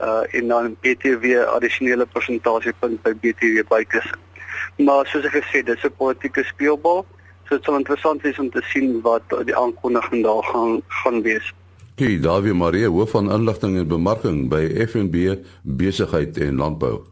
uh 0.00 0.24
en 0.36 0.48
dan 0.48 0.76
BTW 0.80 1.44
addisionele 1.56 2.06
persentasiepunt 2.06 3.02
by 3.04 3.12
BTW 3.22 3.64
bykes. 3.68 4.08
Maar 4.80 5.06
soos 5.06 5.26
ek 5.28 5.36
gesê, 5.42 5.62
dis 5.64 5.84
'n 5.84 5.96
politieke 5.96 6.44
speelbal. 6.44 7.04
So 7.48 7.56
dit 7.56 7.64
sal 7.64 7.76
interessant 7.76 8.22
wees 8.22 8.38
om 8.38 8.50
te 8.50 8.62
sien 8.72 9.00
wat 9.02 9.22
die 9.44 9.56
aankondiging 9.56 10.24
daar 10.24 10.44
gaan 10.52 10.82
gaan 10.88 11.22
wees. 11.22 11.52
Kyk, 11.94 12.22
Dawie 12.22 12.54
Marie, 12.54 12.88
hoof 12.88 13.10
van 13.10 13.32
inligting 13.32 13.76
en 13.76 13.88
bemarking 13.88 14.48
by 14.48 14.86
FNB 14.86 15.36
Besigheid 15.62 16.38
en 16.38 16.56
Landbou. 16.56 17.04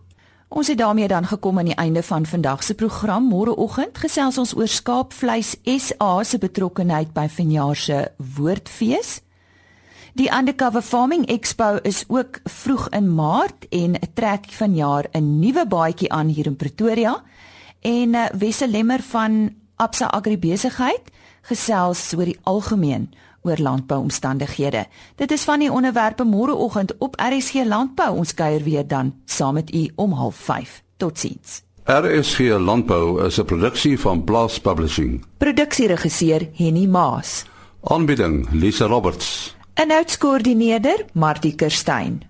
Ons 0.49 0.69
het 0.69 0.79
daarmee 0.79 1.09
dan 1.09 1.27
gekom 1.27 1.59
aan 1.59 1.65
die 1.69 1.75
einde 1.75 2.03
van 2.03 2.27
vandag 2.27 2.63
se 2.63 2.75
program. 2.75 3.29
Môreoggend 3.29 3.99
gesels 3.99 4.39
ons 4.39 4.55
oor 4.57 4.69
skaapvleis 4.69 5.57
SA 5.63 6.23
se 6.25 6.39
betrokkeheid 6.39 7.13
by 7.13 7.27
vanjaar 7.29 7.77
se 7.77 7.99
Woordfees. 8.17 9.21
Die 10.17 10.31
Undercover 10.33 10.83
Farming 10.83 11.27
Expo 11.27 11.77
is 11.83 12.05
ook 12.09 12.41
vroeg 12.45 12.89
in 12.89 13.15
Maart 13.15 13.69
en 13.69 14.01
trek 14.15 14.49
vanjaar 14.51 15.05
'n 15.13 15.39
nuwe 15.39 15.67
baadjie 15.67 16.13
aan 16.13 16.29
hier 16.29 16.47
in 16.47 16.57
Pretoria. 16.57 17.23
En 17.81 18.15
uh, 18.15 18.27
Wesse 18.39 18.69
Lemmer 18.69 19.03
van 19.03 19.55
Absa 19.77 20.07
Agribesigheid 20.07 21.03
gesels 21.43 22.13
oor 22.17 22.25
die 22.25 22.39
algemeen 22.43 23.13
oor 23.49 23.59
landbouomstandighede. 23.59 24.87
Dit 25.17 25.33
is 25.33 25.45
van 25.49 25.59
die 25.59 25.73
onderwerpe 25.73 26.25
môreoggend 26.25 26.95
op 26.99 27.17
RSG 27.17 27.65
Landbou. 27.65 28.17
Ons 28.17 28.35
kuier 28.35 28.63
weer 28.63 28.87
dan 28.87 29.15
saam 29.25 29.55
met 29.55 29.75
u 29.75 29.89
om 29.95 30.15
05:30. 30.33 30.83
Totsiens. 30.97 31.63
RSG 31.85 32.39
Landbou 32.39 33.25
is 33.27 33.39
'n 33.41 33.45
produksie 33.45 34.01
van 34.01 34.25
Blast 34.25 34.63
Publishing. 34.63 35.25
Produksieregisseur 35.37 36.49
Henny 36.55 36.87
Maas. 36.87 37.45
Aanbieding 37.83 38.49
Lisa 38.51 38.87
Roberts. 38.87 39.57
En 39.75 39.91
uitskoördineerder 39.91 41.05
Martie 41.13 41.55
Kerstyn. 41.55 42.28